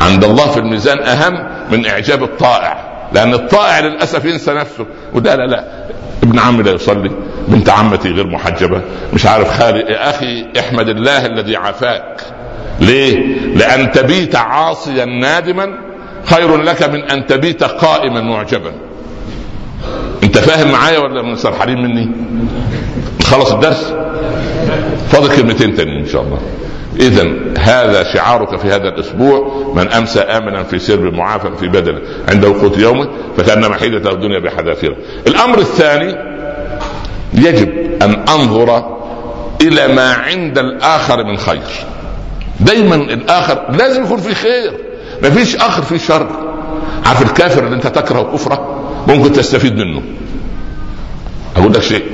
عند 0.00 0.24
الله 0.24 0.46
في 0.46 0.58
الميزان 0.58 0.98
أهم 1.02 1.48
من 1.70 1.86
إعجاب 1.86 2.22
الطائع. 2.22 2.94
لأن 3.12 3.34
الطائع 3.34 3.80
للأسف 3.80 4.24
ينسى 4.24 4.52
نفسه. 4.52 4.86
وده 5.14 5.34
لا 5.36 5.46
لا. 5.46 5.83
ابن 6.22 6.38
عمي 6.38 6.62
لا 6.62 6.72
يصلي 6.72 7.10
بنت 7.48 7.70
عمتي 7.70 8.08
غير 8.08 8.26
محجبة 8.26 8.82
مش 9.14 9.26
عارف 9.26 9.60
خالي 9.60 9.80
يا 9.80 10.10
أخي 10.10 10.46
احمد 10.58 10.88
الله 10.88 11.26
الذي 11.26 11.56
عافاك. 11.56 12.20
ليه؟ 12.80 13.18
لأن 13.54 13.92
تبيت 13.92 14.36
عاصيا 14.36 15.04
نادما 15.04 15.78
خير 16.24 16.56
لك 16.56 16.82
من 16.82 17.02
أن 17.02 17.26
تبيت 17.26 17.64
قائما 17.64 18.20
معجبا. 18.20 18.72
أنت 20.22 20.38
فاهم 20.38 20.72
معايا 20.72 20.98
ولا 20.98 21.22
من 21.22 21.36
سرحانين 21.36 21.82
مني؟ 21.82 22.10
خلص 23.24 23.52
الدرس؟ 23.52 23.94
فاضل 25.08 25.36
كلمتين 25.36 25.74
تاني 25.74 26.00
إن 26.00 26.06
شاء 26.06 26.22
الله. 26.22 26.38
اذا 27.00 27.32
هذا 27.58 28.02
شعارك 28.14 28.56
في 28.58 28.68
هذا 28.68 28.88
الأسبوع 28.88 29.64
من 29.74 29.92
أمسى 29.92 30.20
آمنا 30.20 30.62
في 30.62 30.78
سر 30.78 31.10
معافى 31.10 31.50
في 31.60 31.68
بدنه 31.68 32.00
عند 32.28 32.44
وقوت 32.44 32.78
يومه 32.78 33.08
فكأنما 33.36 33.76
حيدته 33.76 34.10
الدنيا 34.10 34.38
بحذافيره. 34.38 34.96
الأمر 35.26 35.58
الثاني 35.58 36.16
يجب 37.34 38.02
أن 38.02 38.24
أنظر 38.28 38.94
إلى 39.62 39.88
ما 39.88 40.12
عند 40.12 40.58
الآخر 40.58 41.24
من 41.24 41.36
خير. 41.36 41.62
دايما 42.60 42.94
الآخر 42.94 43.70
لازم 43.70 44.04
يكون 44.04 44.18
في 44.18 44.34
خير. 44.34 44.72
ما 45.22 45.30
فيش 45.30 45.56
آخر 45.56 45.82
في 45.82 45.98
شر. 45.98 46.26
عارف 47.06 47.22
الكافر 47.22 47.64
اللي 47.64 47.76
أنت 47.76 47.86
تكره 47.86 48.22
كفرة 48.32 48.84
ممكن 49.08 49.32
تستفيد 49.32 49.76
منه. 49.78 50.02
أقول 51.56 51.72
لك 51.72 51.82
شيء. 51.82 52.04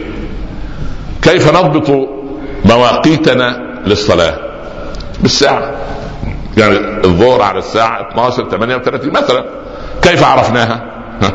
كيف 1.22 1.56
نضبط 1.56 2.08
مواقيتنا 2.64 3.80
للصلاة؟ 3.86 4.49
بالساعة. 5.22 5.74
يعني 6.56 6.78
الظهر 7.04 7.42
على 7.42 7.58
الساعة 7.58 8.08
12 8.10 8.50
38 8.50 9.12
مثلا. 9.12 9.44
كيف 10.02 10.24
عرفناها؟ 10.24 10.82
ها؟ 11.22 11.32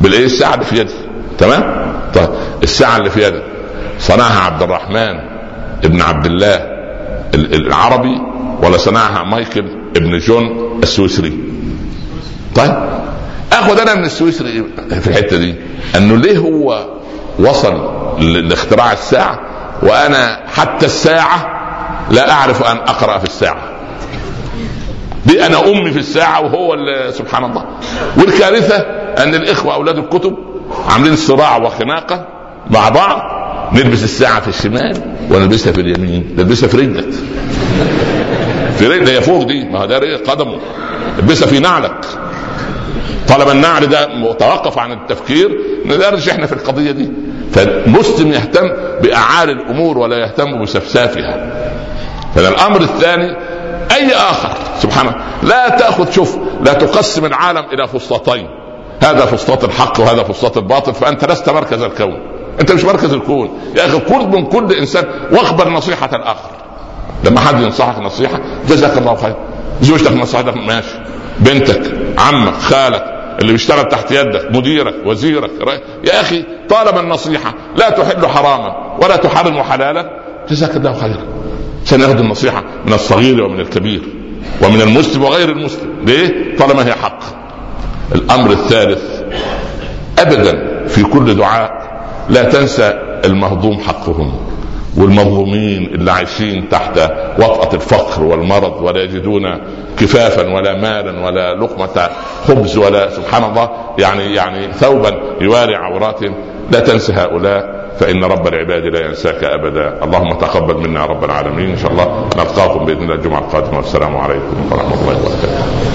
بالإيه؟ 0.00 0.24
الساعة 0.24 0.54
اللي 0.54 0.64
في 0.64 0.76
يدي. 0.80 0.94
تمام؟ 1.38 1.92
طيب 2.14 2.28
الساعة 2.62 2.96
اللي 2.96 3.10
في 3.10 3.22
يدك 3.22 3.42
صنعها 3.98 4.40
عبد 4.40 4.62
الرحمن 4.62 5.20
ابن 5.84 6.02
عبد 6.02 6.26
الله 6.26 6.78
العربي 7.34 8.20
ولا 8.62 8.76
صنعها 8.76 9.24
مايكل 9.24 9.64
ابن 9.96 10.18
جون 10.18 10.78
السويسري. 10.82 11.38
طيب 12.54 12.74
اخذ 13.52 13.80
أنا 13.80 13.94
من 13.94 14.04
السويسري 14.04 14.64
في 15.00 15.06
الحتة 15.06 15.36
دي. 15.36 15.54
إنه 15.96 16.16
ليه 16.16 16.38
هو 16.38 16.86
وصل 17.38 17.90
لاختراع 18.20 18.92
الساعة 18.92 19.40
وأنا 19.82 20.40
حتى 20.54 20.86
الساعة 20.86 21.57
لا 22.10 22.30
أعرف 22.30 22.62
أن 22.62 22.76
أقرأ 22.76 23.18
في 23.18 23.24
الساعة. 23.24 23.62
دي 25.26 25.46
أنا 25.46 25.68
أمي 25.68 25.90
في 25.90 25.98
الساعة 25.98 26.40
وهو 26.40 26.76
سبحان 27.10 27.44
الله. 27.44 27.64
والكارثة 28.16 28.76
أن 29.22 29.34
الإخوة 29.34 29.74
أولاد 29.74 29.98
الكتب 29.98 30.36
عاملين 30.88 31.16
صراع 31.16 31.56
وخناقة 31.56 32.26
مع 32.70 32.88
بعض. 32.88 33.38
نلبس 33.72 34.04
الساعة 34.04 34.40
في 34.40 34.48
الشمال 34.48 35.02
ونلبسها 35.30 35.72
في 35.72 35.80
اليمين. 35.80 36.34
نلبسها 36.38 36.68
في 36.68 36.76
رجلك 36.76 37.14
في 38.78 38.86
رجل 38.86 39.08
هي 39.08 39.20
فوق 39.20 39.42
دي. 39.42 39.64
ما 39.64 39.78
هو 39.80 39.86
ده 39.86 40.16
قدمه. 40.16 40.58
البسها 41.18 41.46
في 41.48 41.58
نعلك. 41.58 42.04
طالما 43.28 43.52
النعل 43.52 43.86
ده 43.86 44.08
متوقف 44.08 44.78
عن 44.78 44.92
التفكير 44.92 45.58
ندرج 45.84 46.28
إحنا 46.28 46.46
في 46.46 46.52
القضية 46.52 46.90
دي. 46.90 47.08
فالمسلم 47.52 48.32
يهتم 48.32 48.68
بأعالي 49.02 49.52
الأمور 49.52 49.98
ولا 49.98 50.16
يهتم 50.16 50.62
بسفسافها. 50.62 51.52
الأمر 52.46 52.80
الثاني 52.80 53.36
أي 53.92 54.14
آخر؟ 54.14 54.50
سبحانه 54.78 55.14
لا 55.42 55.68
تأخذ 55.68 56.10
شوف 56.10 56.38
لا 56.64 56.72
تقسم 56.72 57.24
العالم 57.24 57.64
إلى 57.72 57.88
فسطتين. 57.88 58.48
هذا 59.02 59.26
فسطاط 59.26 59.64
الحق 59.64 60.00
وهذا 60.00 60.22
فسطاط 60.22 60.56
الباطل 60.56 60.94
فأنت 60.94 61.24
لست 61.24 61.50
مركز 61.50 61.82
الكون. 61.82 62.20
أنت 62.60 62.72
مش 62.72 62.84
مركز 62.84 63.12
الكون. 63.12 63.58
يا 63.76 63.86
أخي 63.86 63.98
كل 63.98 64.26
من 64.26 64.46
كل 64.46 64.72
إنسان. 64.72 65.04
واقبل 65.32 65.72
نصيحة 65.72 66.16
الآخر. 66.16 66.50
لما 67.24 67.40
حد 67.40 67.60
ينصحك 67.60 67.98
نصيحة 67.98 68.40
جزاك 68.68 68.98
الله 68.98 69.14
خير. 69.14 69.36
زوجتك 69.80 70.12
نصحتك 70.12 70.56
ماشي. 70.56 70.98
بنتك 71.38 71.82
عمك 72.18 72.54
خالك 72.54 73.04
اللي 73.40 73.52
بيشتغل 73.52 73.88
تحت 73.88 74.10
يدك 74.10 74.48
مديرك 74.50 74.94
وزيرك 75.06 75.50
يا 76.04 76.20
أخي 76.20 76.44
طالما 76.68 77.00
النصيحة. 77.00 77.54
لا 77.76 77.90
تحل 77.90 78.26
حراما 78.26 78.96
ولا 79.02 79.16
تحرم 79.16 79.62
حلالا. 79.62 80.10
جزاك 80.50 80.76
الله 80.76 80.92
خيرا 80.92 81.37
سناخذ 81.88 82.18
النصيحة 82.18 82.64
من 82.86 82.92
الصغير 82.92 83.42
ومن 83.42 83.60
الكبير 83.60 84.02
ومن 84.62 84.80
المسلم 84.80 85.22
وغير 85.24 85.48
المسلم. 85.48 85.88
ليه؟ 86.04 86.56
طالما 86.56 86.86
هي 86.86 86.92
حق. 86.92 87.20
الأمر 88.14 88.50
الثالث 88.50 89.22
أبدا 90.18 90.84
في 90.86 91.02
كل 91.02 91.34
دعاء 91.34 91.70
لا 92.30 92.42
تنسى 92.42 92.98
المهضوم 93.24 93.78
حقهم 93.80 94.32
والمظلومين 94.96 95.86
اللي 95.94 96.12
عايشين 96.12 96.68
تحت 96.68 96.98
وطأة 97.38 97.74
الفقر 97.74 98.24
والمرض 98.24 98.82
ولا 98.82 99.02
يجدون 99.02 99.42
كفافا 99.98 100.54
ولا 100.54 100.76
مالا 100.76 101.26
ولا 101.26 101.54
لقمة 101.54 102.08
خبز 102.48 102.76
ولا 102.76 103.10
سبحان 103.10 103.44
الله 103.44 103.70
يعني 103.98 104.34
يعني 104.34 104.72
ثوبا 104.72 105.20
يواري 105.40 105.74
عوراتهم. 105.74 106.34
لا 106.72 106.80
تنسى 106.80 107.12
هؤلاء. 107.12 107.77
فإن 107.96 108.24
رب 108.24 108.46
العباد 108.46 108.84
لا 108.84 109.06
ينساك 109.06 109.44
أبدا. 109.44 110.04
اللهم 110.04 110.30
تقبل 110.38 110.88
منا 110.88 111.06
رب 111.06 111.24
العالمين. 111.24 111.70
إن 111.70 111.76
شاء 111.76 111.90
الله 111.92 112.28
نلقاكم 112.36 112.84
بإذن 112.84 113.02
الله 113.02 113.14
الجمعة 113.14 113.38
القادمة. 113.38 113.76
والسلام 113.76 114.16
عليكم 114.16 114.72
ورحمة 114.72 115.00
الله 115.00 115.16
وبركاته. 115.16 115.88